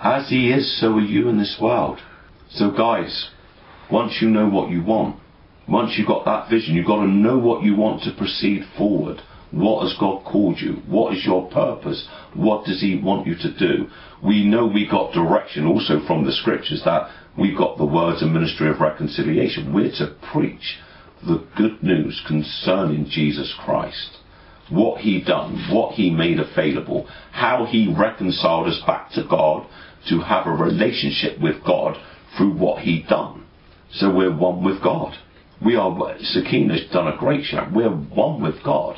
As 0.00 0.28
He 0.28 0.52
is, 0.52 0.80
so 0.80 0.92
are 0.94 1.00
you 1.00 1.28
in 1.28 1.38
this 1.38 1.58
world. 1.60 1.98
So, 2.50 2.70
guys, 2.70 3.30
once 3.90 4.18
you 4.20 4.28
know 4.28 4.48
what 4.48 4.70
you 4.70 4.82
want, 4.82 5.20
once 5.68 5.94
you've 5.98 6.06
got 6.06 6.24
that 6.24 6.48
vision, 6.48 6.74
you've 6.74 6.86
got 6.86 7.02
to 7.02 7.08
know 7.08 7.36
what 7.36 7.64
you 7.64 7.74
want 7.74 8.02
to 8.04 8.12
proceed 8.16 8.62
forward. 8.76 9.20
What 9.50 9.82
has 9.82 9.96
God 9.98 10.24
called 10.24 10.60
you? 10.60 10.82
What 10.86 11.14
is 11.14 11.24
your 11.24 11.50
purpose? 11.50 12.06
What 12.34 12.66
does 12.66 12.80
He 12.80 13.00
want 13.02 13.26
you 13.26 13.34
to 13.36 13.58
do? 13.58 13.88
We 14.22 14.44
know 14.44 14.66
we 14.66 14.86
got 14.86 15.12
direction 15.12 15.66
also 15.66 16.00
from 16.06 16.24
the 16.24 16.32
scriptures 16.32 16.82
that 16.84 17.10
we 17.38 17.54
got 17.54 17.78
the 17.78 17.86
words 17.86 18.20
and 18.20 18.32
ministry 18.32 18.68
of 18.68 18.80
reconciliation. 18.80 19.72
We're 19.72 19.92
to 19.92 20.14
preach 20.32 20.78
the 21.26 21.46
good 21.56 21.82
news 21.82 22.22
concerning 22.26 23.06
Jesus 23.08 23.54
Christ 23.64 24.18
what 24.70 25.00
he 25.00 25.22
done, 25.22 25.66
what 25.70 25.94
he 25.94 26.10
made 26.10 26.38
available, 26.38 27.06
how 27.32 27.64
he 27.64 27.94
reconciled 27.98 28.68
us 28.68 28.80
back 28.86 29.10
to 29.12 29.24
God 29.28 29.66
to 30.08 30.20
have 30.20 30.46
a 30.46 30.50
relationship 30.50 31.40
with 31.40 31.64
God 31.64 31.96
through 32.36 32.54
what 32.54 32.82
he 32.82 33.02
done. 33.08 33.46
So 33.92 34.14
we're 34.14 34.36
one 34.36 34.62
with 34.62 34.82
God. 34.82 35.16
We 35.64 35.76
are, 35.76 36.16
Sakina's 36.20 36.88
done 36.92 37.08
a 37.08 37.16
great 37.16 37.44
job. 37.44 37.74
We're 37.74 37.88
one 37.88 38.42
with 38.42 38.62
God. 38.62 38.96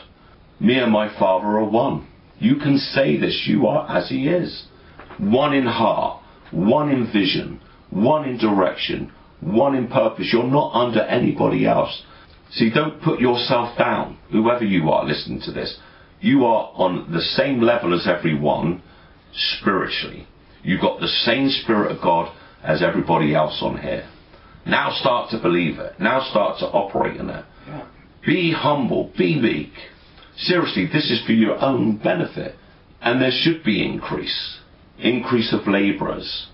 Me 0.61 0.79
and 0.79 0.93
my 0.93 1.09
Father 1.19 1.47
are 1.47 1.65
one. 1.65 2.07
You 2.39 2.57
can 2.57 2.79
say 2.79 3.19
this, 3.19 3.45
you 3.47 3.67
are 3.67 3.91
as 3.91 4.09
he 4.09 4.29
is. 4.29 4.67
One 5.19 5.55
in 5.55 5.67
heart, 5.67 6.23
one 6.51 6.91
in 6.91 7.11
vision, 7.13 7.61
one 7.91 8.29
in 8.29 8.39
direction, 8.39 9.13
one 9.41 9.75
in 9.75 9.89
purpose. 9.89 10.29
You're 10.33 10.45
not 10.45 10.75
under 10.75 11.01
anybody 11.01 11.67
else. 11.67 12.03
See, 12.53 12.71
don't 12.71 13.03
put 13.03 13.21
yourself 13.21 13.77
down, 13.79 14.19
whoever 14.31 14.65
you 14.65 14.91
are 14.91 15.05
listening 15.05 15.41
to 15.43 15.53
this. 15.53 15.79
You 16.21 16.45
are 16.45 16.71
on 16.75 17.11
the 17.13 17.21
same 17.21 17.61
level 17.61 17.95
as 17.95 18.07
everyone 18.07 18.83
spiritually. 19.33 20.27
You've 20.63 20.83
got 20.83 21.01
the 21.01 21.09
same 21.09 21.49
Spirit 21.49 21.93
of 21.93 22.03
God 22.03 22.35
as 22.63 22.83
everybody 22.83 23.35
else 23.35 23.59
on 23.63 23.81
here. 23.81 24.07
Now 24.67 24.91
start 25.01 25.31
to 25.31 25.41
believe 25.41 25.79
it. 25.79 25.99
Now 25.99 26.27
start 26.31 26.59
to 26.59 26.67
operate 26.67 27.19
in 27.19 27.31
it. 27.31 27.45
Yeah. 27.67 27.87
Be 28.27 28.53
humble. 28.53 29.13
Be 29.17 29.41
meek. 29.41 29.73
Seriously, 30.37 30.87
this 30.87 31.11
is 31.11 31.25
for 31.27 31.33
your 31.33 31.63
own 31.63 31.99
benefit. 31.99 32.55
And 33.01 33.21
there 33.21 33.33
should 33.33 33.65
be 33.65 33.85
increase. 33.85 34.59
Increase 34.99 35.53
of 35.53 35.67
labourers. 35.67 36.49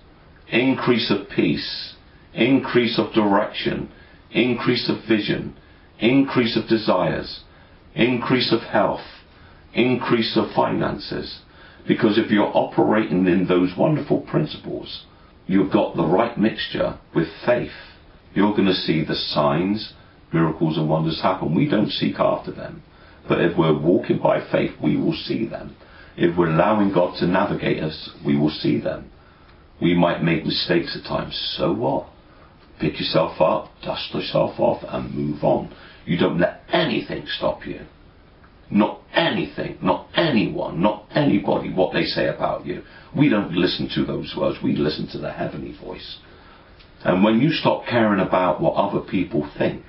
Increase 0.49 1.11
of 1.11 1.29
peace. 1.29 1.95
Increase 2.33 2.97
of 2.97 3.13
direction. 3.13 3.89
Increase 4.31 4.89
of 4.89 5.03
vision 5.07 5.55
increase 5.99 6.57
of 6.57 6.67
desires, 6.67 7.41
increase 7.95 8.53
of 8.53 8.61
health, 8.61 9.05
increase 9.73 10.37
of 10.37 10.51
finances. 10.55 11.41
Because 11.87 12.17
if 12.17 12.29
you're 12.29 12.51
operating 12.53 13.25
in 13.27 13.47
those 13.47 13.71
wonderful 13.77 14.21
principles, 14.21 15.05
you've 15.45 15.71
got 15.71 15.95
the 15.95 16.05
right 16.05 16.37
mixture 16.37 16.99
with 17.15 17.27
faith. 17.45 17.71
You're 18.33 18.51
going 18.51 18.67
to 18.67 18.73
see 18.73 19.03
the 19.03 19.15
signs, 19.15 19.93
miracles, 20.33 20.77
and 20.77 20.89
wonders 20.89 21.21
happen. 21.21 21.55
We 21.55 21.69
don't 21.69 21.89
seek 21.89 22.19
after 22.19 22.51
them. 22.51 22.83
But 23.27 23.41
if 23.41 23.57
we're 23.57 23.77
walking 23.77 24.19
by 24.19 24.39
faith, 24.51 24.71
we 24.81 24.97
will 24.97 25.13
see 25.13 25.47
them. 25.47 25.75
If 26.15 26.37
we're 26.37 26.49
allowing 26.49 26.93
God 26.93 27.17
to 27.19 27.27
navigate 27.27 27.83
us, 27.83 28.09
we 28.25 28.37
will 28.37 28.49
see 28.49 28.79
them. 28.79 29.11
We 29.81 29.93
might 29.93 30.23
make 30.23 30.45
mistakes 30.45 30.97
at 30.99 31.07
times. 31.07 31.35
So 31.57 31.73
what? 31.73 32.07
Pick 32.79 32.99
yourself 32.99 33.39
up, 33.41 33.69
dust 33.83 34.13
yourself 34.13 34.59
off, 34.59 34.83
and 34.87 35.13
move 35.13 35.43
on. 35.43 35.73
You 36.05 36.17
don't 36.17 36.39
let 36.39 36.61
anything 36.71 37.25
stop 37.27 37.65
you. 37.65 37.81
Not 38.69 39.01
anything, 39.13 39.77
not 39.81 40.07
anyone, 40.15 40.81
not 40.81 41.05
anybody, 41.11 41.71
what 41.71 41.93
they 41.93 42.03
say 42.03 42.27
about 42.27 42.65
you. 42.65 42.83
We 43.15 43.29
don't 43.29 43.53
listen 43.53 43.89
to 43.95 44.05
those 44.05 44.35
words. 44.37 44.57
We 44.63 44.75
listen 44.75 45.07
to 45.09 45.17
the 45.19 45.31
heavenly 45.31 45.77
voice. 45.77 46.17
And 47.03 47.23
when 47.23 47.39
you 47.39 47.51
stop 47.51 47.85
caring 47.85 48.19
about 48.19 48.59
what 48.59 48.73
other 48.73 48.99
people 48.99 49.49
think, 49.57 49.83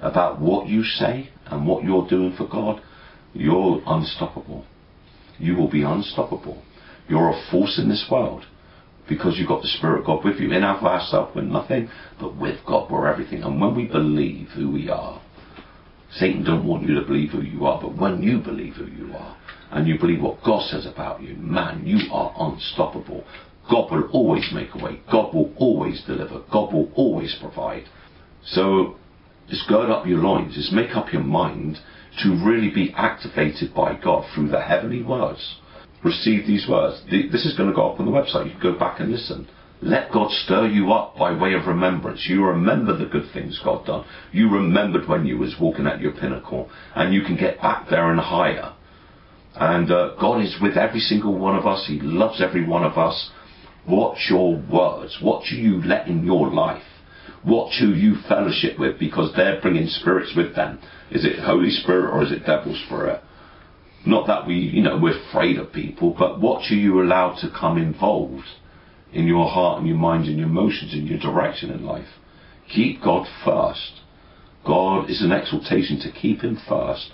about 0.00 0.40
what 0.40 0.68
you 0.68 0.84
say 0.84 1.30
and 1.46 1.66
what 1.66 1.84
you're 1.84 2.08
doing 2.08 2.34
for 2.36 2.46
God, 2.46 2.82
you're 3.32 3.82
unstoppable. 3.86 4.64
You 5.38 5.56
will 5.56 5.70
be 5.70 5.82
unstoppable. 5.82 6.62
You're 7.08 7.30
a 7.30 7.50
force 7.50 7.78
in 7.78 7.88
this 7.88 8.06
world 8.10 8.44
because 9.08 9.36
you've 9.36 9.48
got 9.48 9.62
the 9.62 9.68
Spirit 9.68 10.00
of 10.00 10.06
God 10.06 10.24
with 10.24 10.40
you. 10.40 10.52
In 10.52 10.62
our 10.62 10.82
ourselves, 10.82 11.32
we're 11.34 11.42
nothing, 11.42 11.90
but 12.18 12.36
with 12.36 12.58
God, 12.66 12.90
we're 12.90 13.06
everything. 13.06 13.42
And 13.42 13.60
when 13.60 13.74
we 13.74 13.86
believe 13.86 14.48
who 14.48 14.70
we 14.70 14.88
are, 14.88 15.20
Satan 16.12 16.44
don't 16.44 16.66
want 16.66 16.88
you 16.88 16.94
to 16.94 17.06
believe 17.06 17.30
who 17.30 17.42
you 17.42 17.66
are, 17.66 17.80
but 17.80 17.96
when 17.96 18.22
you 18.22 18.38
believe 18.38 18.74
who 18.74 18.86
you 18.86 19.12
are, 19.14 19.36
and 19.72 19.88
you 19.88 19.98
believe 19.98 20.22
what 20.22 20.42
God 20.44 20.62
says 20.68 20.86
about 20.86 21.20
you, 21.22 21.34
man, 21.34 21.84
you 21.84 21.98
are 22.12 22.32
unstoppable. 22.38 23.24
God 23.68 23.90
will 23.90 24.08
always 24.12 24.48
make 24.52 24.68
a 24.74 24.84
way. 24.84 25.00
God 25.10 25.34
will 25.34 25.52
always 25.56 26.02
deliver. 26.06 26.42
God 26.52 26.72
will 26.72 26.92
always 26.94 27.36
provide. 27.40 27.84
So 28.44 28.96
just 29.48 29.68
gird 29.68 29.90
up 29.90 30.06
your 30.06 30.18
loins. 30.18 30.54
Just 30.54 30.72
make 30.72 30.96
up 30.96 31.12
your 31.12 31.22
mind 31.22 31.78
to 32.22 32.30
really 32.44 32.70
be 32.70 32.92
activated 32.96 33.74
by 33.74 33.94
God 33.94 34.24
through 34.34 34.48
the 34.48 34.62
heavenly 34.62 35.02
words. 35.02 35.56
Receive 36.02 36.46
these 36.46 36.66
words. 36.68 37.02
This 37.10 37.44
is 37.44 37.56
going 37.56 37.70
to 37.70 37.74
go 37.74 37.90
up 37.90 38.00
on 38.00 38.06
the 38.06 38.12
website. 38.12 38.46
You 38.46 38.52
can 38.52 38.72
go 38.72 38.78
back 38.78 39.00
and 39.00 39.10
listen. 39.10 39.48
Let 39.80 40.12
God 40.12 40.30
stir 40.30 40.68
you 40.68 40.92
up 40.92 41.16
by 41.16 41.32
way 41.36 41.54
of 41.54 41.66
remembrance. 41.66 42.26
You 42.28 42.44
remember 42.44 42.96
the 42.96 43.06
good 43.06 43.30
things 43.32 43.60
God 43.62 43.84
done. 43.84 44.04
You 44.32 44.48
remembered 44.48 45.08
when 45.08 45.26
you 45.26 45.38
was 45.38 45.56
walking 45.60 45.86
at 45.86 46.00
your 46.00 46.12
pinnacle, 46.12 46.70
and 46.94 47.12
you 47.12 47.22
can 47.22 47.36
get 47.36 47.60
back 47.60 47.88
there 47.90 48.10
and 48.10 48.20
higher. 48.20 48.72
And 49.56 49.90
uh, 49.90 50.14
God 50.20 50.42
is 50.42 50.56
with 50.60 50.76
every 50.76 51.00
single 51.00 51.36
one 51.38 51.56
of 51.56 51.66
us. 51.66 51.86
He 51.86 52.00
loves 52.00 52.40
every 52.40 52.66
one 52.66 52.84
of 52.84 52.96
us. 52.96 53.30
Watch 53.86 54.26
your 54.30 54.56
words. 54.56 55.18
What 55.20 55.44
do 55.48 55.56
you 55.56 55.82
let 55.82 56.06
in 56.08 56.24
your 56.24 56.50
life? 56.50 56.82
What 57.44 57.74
who 57.78 57.88
you 57.88 58.16
fellowship 58.26 58.78
with? 58.78 58.98
Because 58.98 59.32
they're 59.36 59.60
bringing 59.60 59.86
spirits 59.86 60.32
with 60.34 60.54
them. 60.56 60.78
Is 61.10 61.24
it 61.24 61.38
Holy 61.40 61.70
Spirit 61.70 62.10
or 62.10 62.22
is 62.22 62.32
it 62.32 62.46
Devil 62.46 62.74
Spirit? 62.86 63.22
Not 64.06 64.26
that 64.26 64.46
we, 64.46 64.54
you 64.54 64.82
know, 64.82 64.98
we're 64.98 65.18
afraid 65.28 65.58
of 65.58 65.72
people, 65.72 66.14
but 66.18 66.40
what 66.40 66.70
are 66.70 66.74
you 66.74 67.02
allowed 67.02 67.38
to 67.40 67.50
come 67.50 67.78
involved 67.78 68.48
in 69.12 69.26
your 69.26 69.48
heart 69.48 69.78
and 69.78 69.88
your 69.88 69.96
mind 69.96 70.26
and 70.26 70.38
your 70.38 70.48
emotions 70.48 70.92
and 70.92 71.06
your 71.06 71.18
direction 71.18 71.70
in 71.70 71.84
life? 71.84 72.08
Keep 72.68 73.02
God 73.02 73.26
first. 73.44 74.00
God 74.64 75.10
is 75.10 75.22
an 75.22 75.32
exhortation 75.32 76.00
to 76.00 76.12
keep 76.12 76.42
Him 76.42 76.58
first. 76.68 77.12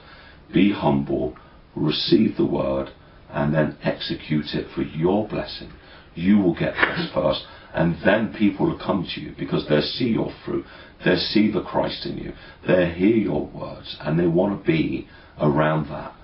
Be 0.53 0.73
humble, 0.73 1.37
receive 1.75 2.37
the 2.37 2.47
word, 2.47 2.91
and 3.31 3.55
then 3.55 3.77
execute 3.83 4.55
it 4.55 4.69
for 4.75 4.83
your 4.83 5.29
blessing. 5.29 5.73
You 6.15 6.39
will 6.39 6.55
get 6.55 6.75
blessed 6.75 7.13
first, 7.15 7.45
and 7.75 7.97
then 8.05 8.35
people 8.37 8.67
will 8.67 8.79
come 8.79 9.07
to 9.15 9.21
you 9.21 9.35
because 9.39 9.67
they 9.69 9.81
see 9.81 10.09
your 10.09 10.33
fruit, 10.45 10.65
they 11.05 11.17
see 11.17 11.51
the 11.51 11.63
Christ 11.63 12.05
in 12.07 12.19
you, 12.19 12.33
they 12.67 12.91
hear 12.91 13.17
your 13.17 13.47
words, 13.47 13.97
and 14.01 14.19
they 14.19 14.27
want 14.27 14.59
to 14.59 14.67
be 14.67 15.09
around 15.41 15.89
that. 15.91 16.15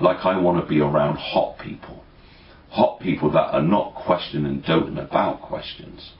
Like 0.00 0.24
I 0.24 0.38
want 0.38 0.62
to 0.62 0.68
be 0.68 0.80
around 0.80 1.16
hot 1.16 1.58
people. 1.58 2.04
Hot 2.70 3.00
people 3.00 3.30
that 3.32 3.54
are 3.54 3.62
not 3.62 3.94
questioning 3.94 4.46
and 4.46 4.64
doting 4.64 4.98
about 4.98 5.40
questions. 5.40 6.12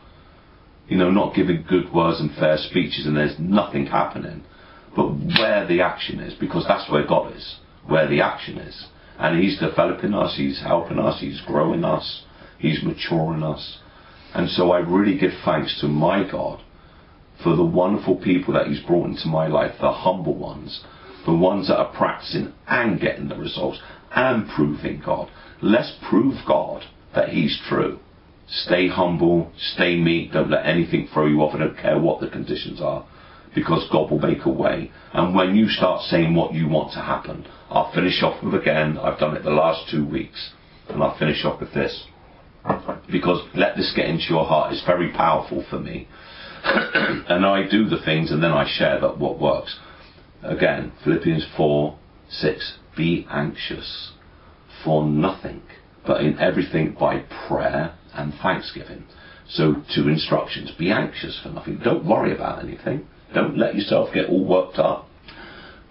You 0.89 0.97
know, 0.97 1.11
not 1.11 1.35
giving 1.35 1.65
good 1.69 1.93
words 1.93 2.21
and 2.21 2.35
fair 2.37 2.57
speeches 2.57 3.07
and 3.07 3.17
there's 3.17 3.39
nothing 3.39 3.87
happening. 3.87 4.45
But 4.95 5.09
where 5.39 5.67
the 5.67 5.83
action 5.83 6.21
is, 6.21 6.33
because 6.35 6.65
that's 6.67 6.91
where 6.91 7.07
God 7.07 7.37
is, 7.37 7.57
where 7.87 8.09
the 8.09 8.23
action 8.23 8.57
is. 8.57 8.87
And 9.19 9.43
He's 9.43 9.59
developing 9.59 10.15
us, 10.15 10.37
He's 10.37 10.63
helping 10.63 10.99
us, 10.99 11.21
He's 11.21 11.41
growing 11.43 11.85
us, 11.85 12.23
He's 12.59 12.83
maturing 12.83 13.43
us. 13.43 13.79
And 14.35 14.49
so 14.51 14.71
I 14.71 14.79
really 14.79 15.19
give 15.19 15.33
thanks 15.45 15.81
to 15.81 15.89
my 15.89 16.29
God 16.29 16.63
for 17.43 17.55
the 17.55 17.65
wonderful 17.65 18.17
people 18.17 18.55
that 18.55 18.67
He's 18.67 18.81
brought 18.81 19.07
into 19.07 19.29
my 19.29 19.47
life, 19.47 19.75
the 19.81 19.93
humble 19.93 20.35
ones, 20.35 20.83
the 21.25 21.35
ones 21.35 21.69
that 21.69 21.79
are 21.79 21.93
practicing 21.93 22.53
and 22.67 23.01
getting 23.01 23.29
the 23.29 23.37
results 23.37 23.81
and 24.15 24.49
proving 24.49 25.03
God. 25.05 25.31
Let's 25.61 25.93
prove 26.09 26.35
God 26.47 26.85
that 27.15 27.31
He's 27.31 27.61
true. 27.69 27.99
Stay 28.49 28.89
humble, 28.89 29.51
stay 29.57 29.97
meek, 29.97 30.33
don't 30.33 30.51
let 30.51 30.67
anything 30.67 31.09
throw 31.13 31.27
you 31.27 31.41
off. 31.43 31.55
I 31.55 31.59
don't 31.59 31.79
care 31.79 31.99
what 31.99 32.21
the 32.21 32.29
conditions 32.29 32.81
are, 32.81 33.05
because 33.55 33.89
God 33.91 34.11
will 34.11 34.21
make 34.21 34.45
a 34.45 34.51
way. 34.51 34.93
And 35.13 35.35
when 35.35 35.57
you 35.57 35.69
start 35.69 36.03
saying 36.03 36.35
what 36.35 36.55
you 36.55 36.69
want 36.69 36.93
to 36.93 37.01
happen, 37.01 37.47
I'll 37.71 37.93
finish 37.93 38.23
off 38.23 38.43
with 38.43 38.55
again, 38.55 38.99
I've 38.99 39.19
done 39.19 39.37
it 39.37 39.43
the 39.43 39.51
last 39.51 39.91
two 39.91 40.07
weeks, 40.07 40.53
and 40.89 41.03
I'll 41.03 41.19
finish 41.19 41.45
off 41.45 41.61
with 41.61 41.75
this. 41.75 42.07
Because 43.11 43.47
let 43.55 43.77
this 43.77 43.93
get 43.95 44.07
into 44.07 44.25
your 44.29 44.45
heart, 44.45 44.73
it's 44.73 44.85
very 44.85 45.13
powerful 45.13 45.65
for 45.71 45.79
me. 45.79 46.09
and 46.65 47.47
I 47.47 47.69
do 47.69 47.89
the 47.89 48.01
things 48.05 48.31
and 48.31 48.43
then 48.43 48.53
I 48.53 48.67
share 48.67 49.01
that 49.01 49.19
what 49.19 49.41
works. 49.41 49.79
Again, 50.43 50.93
Philippians 51.05 51.47
4 51.57 51.99
6. 52.29 52.79
Be 52.97 53.27
anxious 53.31 54.13
for 54.85 55.07
nothing, 55.07 55.63
but 56.07 56.23
in 56.23 56.39
everything 56.39 56.97
by 56.99 57.25
prayer 57.49 57.95
and 58.15 58.35
thanksgiving. 58.43 59.05
So, 59.49 59.77
two 59.95 60.09
instructions 60.09 60.73
be 60.73 60.91
anxious 60.91 61.39
for 61.41 61.51
nothing. 61.51 61.79
Don't 61.85 62.05
worry 62.05 62.35
about 62.35 62.65
anything. 62.65 63.07
Don't 63.33 63.57
let 63.57 63.77
yourself 63.77 64.13
get 64.13 64.29
all 64.29 64.45
worked 64.45 64.79
up. 64.79 65.09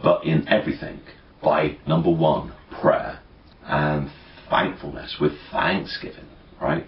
But 0.03 0.25
in 0.25 0.47
everything, 0.47 0.99
by 1.41 1.77
number 1.87 2.11
one, 2.11 2.53
prayer 2.81 3.19
and 3.65 4.09
thankfulness 4.49 5.17
with 5.21 5.33
thanksgiving, 5.51 6.27
right? 6.65 6.87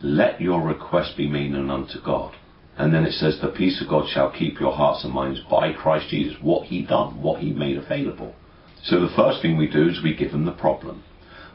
Let 0.00 0.40
your 0.40 0.60
request 0.66 1.16
be 1.16 1.28
made 1.28 1.52
known 1.52 1.70
unto 1.70 2.02
God. 2.04 2.34
And 2.76 2.92
then 2.92 3.04
it 3.04 3.12
says, 3.12 3.38
The 3.40 3.48
peace 3.48 3.80
of 3.80 3.88
God 3.88 4.08
shall 4.08 4.32
keep 4.32 4.58
your 4.58 4.72
hearts 4.72 5.04
and 5.04 5.12
minds 5.12 5.40
by 5.48 5.72
Christ 5.72 6.08
Jesus. 6.08 6.36
What 6.42 6.66
he 6.66 6.84
done, 6.84 7.22
what 7.22 7.40
he 7.40 7.52
made 7.52 7.76
available. 7.76 8.34
So 8.82 9.00
the 9.00 9.14
first 9.14 9.40
thing 9.40 9.56
we 9.56 9.68
do 9.70 9.88
is 9.88 10.02
we 10.02 10.16
give 10.16 10.32
him 10.32 10.44
the 10.44 10.52
problem. 10.66 11.04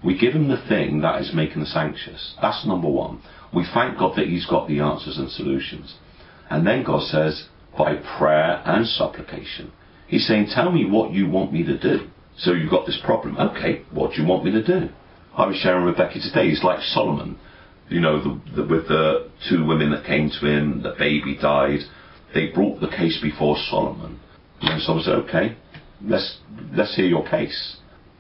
We 0.04 0.18
give 0.18 0.34
him 0.34 0.48
the 0.48 0.64
thing 0.70 1.02
that 1.02 1.22
is 1.22 1.34
making 1.34 1.64
us 1.64 1.74
anxious. 1.76 2.36
That's 2.42 2.66
number 2.66 2.88
one. 2.88 3.22
We 3.54 3.66
thank 3.74 3.98
God 3.98 4.16
that 4.16 4.28
he's 4.28 4.46
got 4.46 4.68
the 4.68 4.80
answers 4.80 5.18
and 5.18 5.30
solutions. 5.30 5.96
And 6.50 6.66
then 6.66 6.84
God 6.84 7.02
says, 7.02 7.48
by 7.78 7.96
prayer 8.18 8.62
and 8.66 8.88
supplication. 8.88 9.74
He's 10.08 10.26
saying, 10.26 10.48
Tell 10.54 10.72
me 10.72 10.86
what 10.86 11.12
you 11.12 11.30
want 11.30 11.52
me 11.52 11.64
to 11.66 11.78
do. 11.78 12.08
So 12.38 12.54
you've 12.54 12.72
got 12.72 12.86
this 12.86 13.02
problem. 13.04 13.38
Okay, 13.38 13.82
what 13.92 14.14
do 14.14 14.22
you 14.22 14.28
want 14.28 14.46
me 14.46 14.52
to 14.52 14.64
do? 14.64 14.90
I 15.36 15.48
was 15.48 15.58
sharing 15.58 15.86
with 15.86 15.98
Becky 15.98 16.22
today, 16.22 16.50
he's 16.50 16.64
like 16.64 16.80
Solomon 16.82 17.38
you 17.90 18.02
know, 18.02 18.22
the, 18.22 18.42
the, 18.56 18.68
with 18.68 18.88
the 18.88 19.30
two 19.50 19.66
women 19.66 19.92
that 19.92 20.06
came 20.06 20.30
to 20.30 20.46
him, 20.46 20.84
the 20.84 20.96
baby 20.98 21.38
died. 21.42 21.80
They 22.34 22.48
brought 22.48 22.82
the 22.82 22.90
case 22.90 23.20
before 23.22 23.58
Solomon. 23.70 24.20
And 24.62 24.82
Solomon 24.82 25.06
said, 25.06 25.16
okay, 25.16 25.58
let's, 26.02 26.40
let's 26.74 26.96
hear 26.96 27.06
your 27.06 27.28
case. 27.28 27.78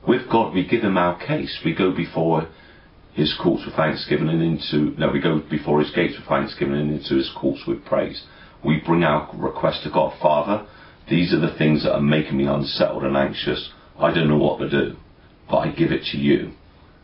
With 0.08 0.30
God, 0.32 0.54
we 0.54 0.66
give 0.66 0.82
him 0.82 0.98
our 0.98 1.18
case. 1.20 1.60
We 1.66 1.76
go 1.76 1.92
before 1.92 2.48
his 3.14 3.36
courts 3.42 3.66
with 3.66 3.76
thanksgiving 3.76 4.30
and 4.30 4.42
into, 4.42 4.98
no, 4.98 5.12
we 5.12 5.20
go 5.20 5.40
before 5.50 5.82
his 5.82 5.92
gates 5.92 6.16
with 6.18 6.28
thanksgiving 6.28 6.76
and 6.76 6.92
into 6.92 7.16
his 7.16 7.32
courts 7.36 7.64
with 7.68 7.84
praise. 7.84 8.24
We 8.64 8.80
bring 8.86 9.04
our 9.04 9.30
request 9.36 9.84
to 9.84 9.92
God. 9.92 10.14
Father, 10.22 10.65
these 11.10 11.34
are 11.34 11.40
the 11.40 11.56
things 11.58 11.84
that 11.84 11.94
are 11.94 12.02
making 12.02 12.38
me 12.38 12.46
unsettled 12.46 13.04
and 13.04 13.18
anxious. 13.18 13.72
I 14.00 14.13
don't 14.13 14.30
know 14.30 14.38
what 14.38 14.60
to 14.60 14.70
do, 14.70 14.96
but 15.50 15.58
I 15.58 15.72
give 15.72 15.92
it 15.92 16.04
to 16.12 16.18
you. 16.18 16.52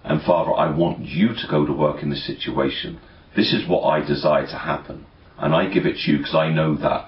And 0.03 0.21
Father, 0.21 0.53
I 0.53 0.69
want 0.69 0.99
you 0.99 1.29
to 1.29 1.47
go 1.49 1.65
to 1.65 1.71
work 1.71 2.03
in 2.03 2.09
this 2.09 2.25
situation. 2.27 2.99
This 3.35 3.53
is 3.53 3.67
what 3.67 3.83
I 3.83 4.05
desire 4.05 4.45
to 4.47 4.57
happen. 4.57 5.05
And 5.37 5.55
I 5.55 5.69
give 5.69 5.85
it 5.85 5.97
to 5.97 6.11
you 6.11 6.17
because 6.19 6.35
I 6.35 6.49
know 6.49 6.75
that 6.75 7.07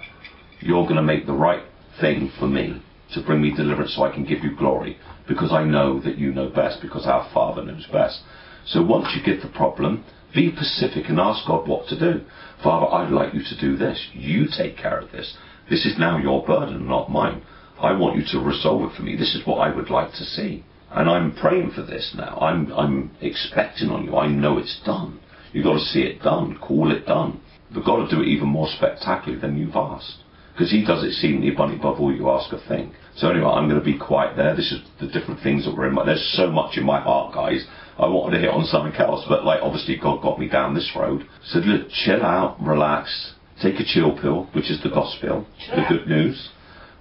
you're 0.62 0.84
going 0.84 0.96
to 0.96 1.02
make 1.04 1.26
the 1.26 1.34
right 1.34 1.64
thing 2.00 2.32
for 2.40 2.48
me 2.48 2.82
to 3.14 3.22
bring 3.22 3.42
me 3.42 3.56
deliverance 3.56 3.96
so 3.96 4.04
I 4.04 4.14
can 4.14 4.26
give 4.26 4.44
you 4.44 4.56
glory 4.56 4.98
because 5.28 5.52
I 5.52 5.64
know 5.64 6.00
that 6.02 6.18
you 6.18 6.34
know 6.34 6.50
best 6.50 6.82
because 6.82 7.06
our 7.06 7.30
Father 7.34 7.64
knows 7.64 7.86
best. 7.88 8.22
So 8.66 8.82
once 8.82 9.16
you 9.16 9.24
get 9.24 9.42
the 9.42 9.50
problem, 9.50 10.04
be 10.34 10.52
pacific 10.52 11.06
and 11.08 11.20
ask 11.20 11.46
God 11.48 11.68
what 11.68 11.88
to 11.88 12.00
do. 12.00 12.26
Father, 12.64 12.88
I'd 12.88 13.12
like 13.12 13.34
you 13.34 13.44
to 13.44 13.58
do 13.60 13.78
this. 13.78 14.10
You 14.14 14.48
take 14.48 14.78
care 14.78 15.00
of 15.00 15.12
this. 15.12 15.38
This 15.70 15.86
is 15.86 15.98
now 15.98 16.18
your 16.18 16.46
burden, 16.46 16.88
not 16.88 17.12
mine. 17.12 17.42
I 17.80 17.94
want 17.94 18.16
you 18.16 18.24
to 18.32 18.46
resolve 18.46 18.90
it 18.90 18.96
for 18.96 19.04
me. 19.04 19.16
This 19.16 19.36
is 19.36 19.46
what 19.46 19.58
I 19.58 19.74
would 19.74 19.90
like 19.90 20.12
to 20.14 20.24
see. 20.24 20.64
And 20.96 21.10
I'm 21.10 21.36
praying 21.36 21.72
for 21.72 21.84
this 21.84 22.14
now. 22.18 22.38
I'm, 22.40 22.72
I'm 22.72 23.12
expecting 23.22 23.90
on 23.90 24.06
you. 24.06 24.16
I 24.16 24.28
know 24.28 24.58
it's 24.58 24.80
done. 24.86 25.20
You've 25.52 25.66
got 25.66 25.74
to 25.74 25.80
see 25.80 26.02
it 26.02 26.22
done. 26.22 26.58
Call 26.58 26.92
it 26.92 27.06
done. 27.06 27.42
We've 27.76 27.84
got 27.86 28.08
to 28.08 28.16
do 28.16 28.22
it 28.22 28.28
even 28.28 28.48
more 28.48 28.68
spectacularly 28.70 29.42
than 29.42 29.58
you've 29.58 29.76
asked. 29.76 30.24
because 30.56 30.72
he 30.72 30.86
does 30.86 31.04
exceedingly 31.04 31.50
abundantly 31.50 31.82
above 31.82 32.00
all 32.00 32.14
you 32.16 32.30
ask 32.30 32.52
or 32.54 32.60
think. 32.70 32.94
So 33.18 33.30
anyway, 33.30 33.48
I'm 33.48 33.68
going 33.68 33.80
to 33.80 33.86
be 33.86 33.98
quiet 33.98 34.38
there. 34.38 34.56
This 34.56 34.72
is 34.72 34.82
the 35.02 35.08
different 35.08 35.42
things 35.42 35.66
that 35.66 35.76
were 35.76 35.88
in 35.88 35.94
my. 35.94 36.06
There's 36.06 36.34
so 36.38 36.50
much 36.50 36.78
in 36.78 36.86
my 36.86 37.02
heart, 37.02 37.34
guys. 37.34 37.66
I 37.98 38.08
wanted 38.08 38.38
to 38.38 38.42
hit 38.42 38.50
on 38.50 38.64
something 38.66 38.96
else, 38.96 39.26
but 39.28 39.44
like 39.44 39.62
obviously 39.62 39.98
God 39.98 40.22
got 40.22 40.40
me 40.40 40.48
down 40.48 40.74
this 40.74 40.92
road. 40.96 41.28
So 41.44 41.60
look, 41.60 41.90
chill 41.90 42.24
out, 42.24 42.62
relax, 42.62 43.34
take 43.62 43.80
a 43.80 43.86
chill 43.86 44.18
pill, 44.18 44.50
which 44.54 44.72
is 44.72 44.82
the 44.82 44.90
gospel, 44.90 45.46
the 45.76 45.86
good 45.90 46.08
news. 46.08 46.50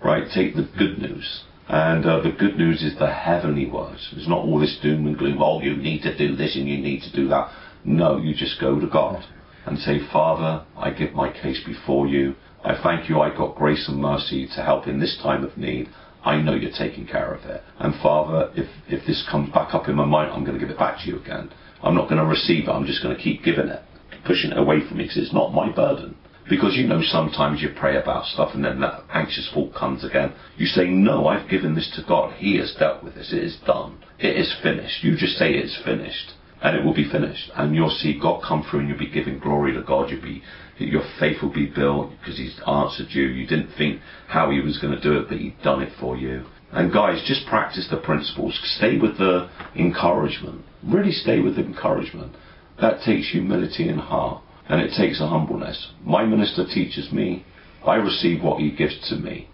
Right, 0.05 0.25
take 0.35 0.55
the 0.57 0.69
good 0.77 0.99
news. 0.99 1.45
And 1.69 2.05
uh, 2.05 2.21
the 2.21 2.31
good 2.31 2.57
news 2.59 2.83
is 2.83 2.99
the 2.99 3.11
heavenly 3.11 3.67
words. 3.67 4.13
It's 4.13 4.29
not 4.29 4.39
all 4.39 4.59
this 4.59 4.79
doom 4.83 5.07
and 5.07 5.17
gloom. 5.17 5.39
Oh, 5.41 5.61
you 5.61 5.77
need 5.77 6.03
to 6.03 6.17
do 6.17 6.37
this 6.37 6.57
and 6.57 6.69
you 6.69 6.79
need 6.79 7.03
to 7.03 7.13
do 7.13 7.29
that. 7.29 7.51
No, 7.85 8.19
you 8.19 8.35
just 8.35 8.61
go 8.61 8.79
to 8.79 8.87
God 8.87 9.25
and 9.67 9.79
say, 9.79 9.99
Father, 10.13 10.65
I 10.77 10.91
give 10.91 11.15
my 11.15 11.33
case 11.33 11.63
before 11.65 12.07
you. 12.07 12.35
I 12.63 12.81
thank 12.83 13.09
you 13.09 13.21
I 13.21 13.35
got 13.35 13.57
grace 13.57 13.89
and 13.89 14.01
mercy 14.01 14.47
to 14.55 14.63
help 14.63 14.87
in 14.87 15.01
this 15.01 15.19
time 15.23 15.45
of 15.45 15.57
need. 15.57 15.89
I 16.23 16.41
know 16.41 16.55
you're 16.55 16.71
taking 16.71 17.07
care 17.07 17.35
of 17.35 17.45
it. 17.45 17.63
And 17.79 17.95
Father, 18.03 18.51
if, 18.57 18.69
if 18.89 19.07
this 19.07 19.27
comes 19.31 19.53
back 19.53 19.75
up 19.75 19.89
in 19.89 19.95
my 19.95 20.07
mind, 20.07 20.33
I'm 20.33 20.45
going 20.45 20.59
to 20.59 20.61
give 20.61 20.71
it 20.71 20.79
back 20.79 21.01
to 21.01 21.11
you 21.11 21.19
again. 21.19 21.51
I'm 21.83 21.95
not 21.95 22.09
going 22.09 22.21
to 22.21 22.27
receive 22.27 22.65
it. 22.65 22.71
I'm 22.71 22.87
just 22.87 23.03
going 23.03 23.15
to 23.15 23.23
keep 23.23 23.43
giving 23.43 23.69
it, 23.69 23.83
pushing 24.27 24.53
it 24.53 24.59
away 24.59 24.87
from 24.87 24.99
me 24.99 25.05
because 25.05 25.19
it's 25.19 25.35
not 25.35 25.53
my 25.53 25.71
burden. 25.71 26.17
Because 26.49 26.77
you 26.77 26.87
know 26.87 27.01
sometimes 27.03 27.63
you 27.63 27.71
pray 27.75 27.97
about 27.97 28.27
stuff 28.27 28.51
and 28.55 28.65
then 28.65 28.81
that 28.81 29.05
anxious 29.13 29.51
thought 29.53 29.75
comes 29.75 30.05
again. 30.05 30.35
You 30.57 30.67
say, 30.67 30.87
no, 30.89 31.27
I've 31.27 31.49
given 31.49 31.75
this 31.75 31.91
to 31.97 32.05
God. 32.07 32.35
He 32.35 32.59
has 32.59 32.75
dealt 32.79 33.03
with 33.03 33.15
this. 33.15 33.33
It 33.33 33.43
is 33.43 33.57
done. 33.67 34.05
It 34.19 34.37
is 34.37 34.55
finished. 34.63 35.03
You 35.03 35.17
just 35.17 35.39
say 35.39 35.53
it's 35.53 35.81
finished 35.85 36.35
and 36.65 36.77
it 36.77 36.85
will 36.85 36.95
be 36.95 37.09
finished. 37.09 37.51
And 37.55 37.75
you'll 37.75 37.91
see 37.91 38.19
God 38.19 38.43
come 38.43 38.65
through 38.65 38.81
and 38.81 38.89
you'll 38.89 38.99
be 38.99 39.11
giving 39.11 39.39
glory 39.39 39.73
to 39.75 39.83
God. 39.83 40.11
You'll 40.11 40.23
be, 40.23 40.43
your 40.79 41.05
faith 41.21 41.43
will 41.43 41.53
be 41.53 41.67
built 41.67 42.11
because 42.19 42.39
He's 42.39 42.59
answered 42.67 43.09
you. 43.11 43.25
You 43.25 43.47
didn't 43.47 43.75
think 43.77 44.01
how 44.29 44.51
He 44.51 44.61
was 44.61 44.79
going 44.79 44.95
to 44.95 45.01
do 45.01 45.19
it, 45.19 45.29
but 45.29 45.39
He'd 45.39 45.61
done 45.63 45.83
it 45.83 45.93
for 45.99 46.17
you. 46.17 46.45
And 46.73 46.93
guys, 46.93 47.23
just 47.27 47.47
practice 47.47 47.87
the 47.91 47.99
principles. 47.99 48.59
Stay 48.77 48.99
with 48.99 49.19
the 49.19 49.49
encouragement. 49.77 50.65
Really 50.83 51.13
stay 51.13 51.41
with 51.41 51.57
the 51.57 51.65
encouragement. 51.65 52.35
That 52.81 53.03
takes 53.03 53.31
humility 53.31 53.89
in 53.89 53.99
heart 53.99 54.43
and 54.69 54.81
it 54.81 54.93
takes 54.97 55.21
a 55.21 55.29
humbleness. 55.29 55.91
My 56.05 56.25
minister 56.25 56.65
teaches 56.67 57.13
me. 57.13 57.45
I 57.85 57.97
receive 57.97 58.43
what 58.43 58.61
he 58.61 58.71
gives 58.71 59.09
to 59.09 59.17
me 59.17 59.49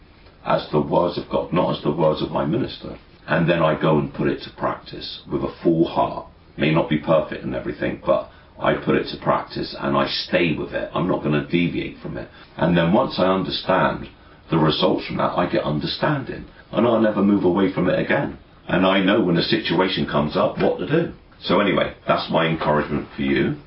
as 0.44 0.68
the 0.70 0.80
words 0.80 1.18
of 1.18 1.28
God, 1.28 1.52
not 1.52 1.76
as 1.76 1.82
the 1.82 1.90
words 1.90 2.22
of 2.22 2.30
my 2.30 2.44
minister. 2.46 2.98
And 3.26 3.48
then 3.48 3.62
I 3.62 3.80
go 3.80 3.98
and 3.98 4.12
put 4.12 4.28
it 4.28 4.42
to 4.42 4.50
practice 4.56 5.22
with 5.30 5.42
a 5.42 5.54
full 5.62 5.86
heart. 5.86 6.26
May 6.56 6.72
not 6.72 6.88
be 6.88 6.98
perfect 6.98 7.44
and 7.44 7.54
everything, 7.54 8.02
but 8.04 8.30
I 8.58 8.74
put 8.74 8.96
it 8.96 9.08
to 9.11 9.22
practice 9.22 9.74
and 9.78 9.96
I 9.96 10.06
stay 10.06 10.54
with 10.56 10.72
it. 10.72 10.90
I'm 10.94 11.08
not 11.08 11.22
going 11.22 11.40
to 11.40 11.46
deviate 11.46 11.98
from 12.00 12.16
it. 12.16 12.28
And 12.56 12.76
then 12.76 12.92
once 12.92 13.18
I 13.18 13.26
understand 13.26 14.08
the 14.50 14.58
results 14.58 15.06
from 15.06 15.16
that, 15.18 15.38
I 15.38 15.50
get 15.50 15.64
understanding. 15.64 16.46
And 16.72 16.86
I'll 16.86 17.00
never 17.00 17.22
move 17.22 17.44
away 17.44 17.72
from 17.72 17.88
it 17.88 17.98
again. 17.98 18.38
And 18.68 18.86
I 18.86 19.00
know 19.00 19.20
when 19.22 19.36
a 19.36 19.42
situation 19.42 20.06
comes 20.06 20.36
up 20.36 20.58
what 20.58 20.78
to 20.78 20.86
do. 20.86 21.12
So 21.42 21.61
anyway, 21.61 21.94
that's 22.06 22.30
my 22.30 22.46
encouragement 22.46 23.08
for 23.16 23.22
you. 23.22 23.56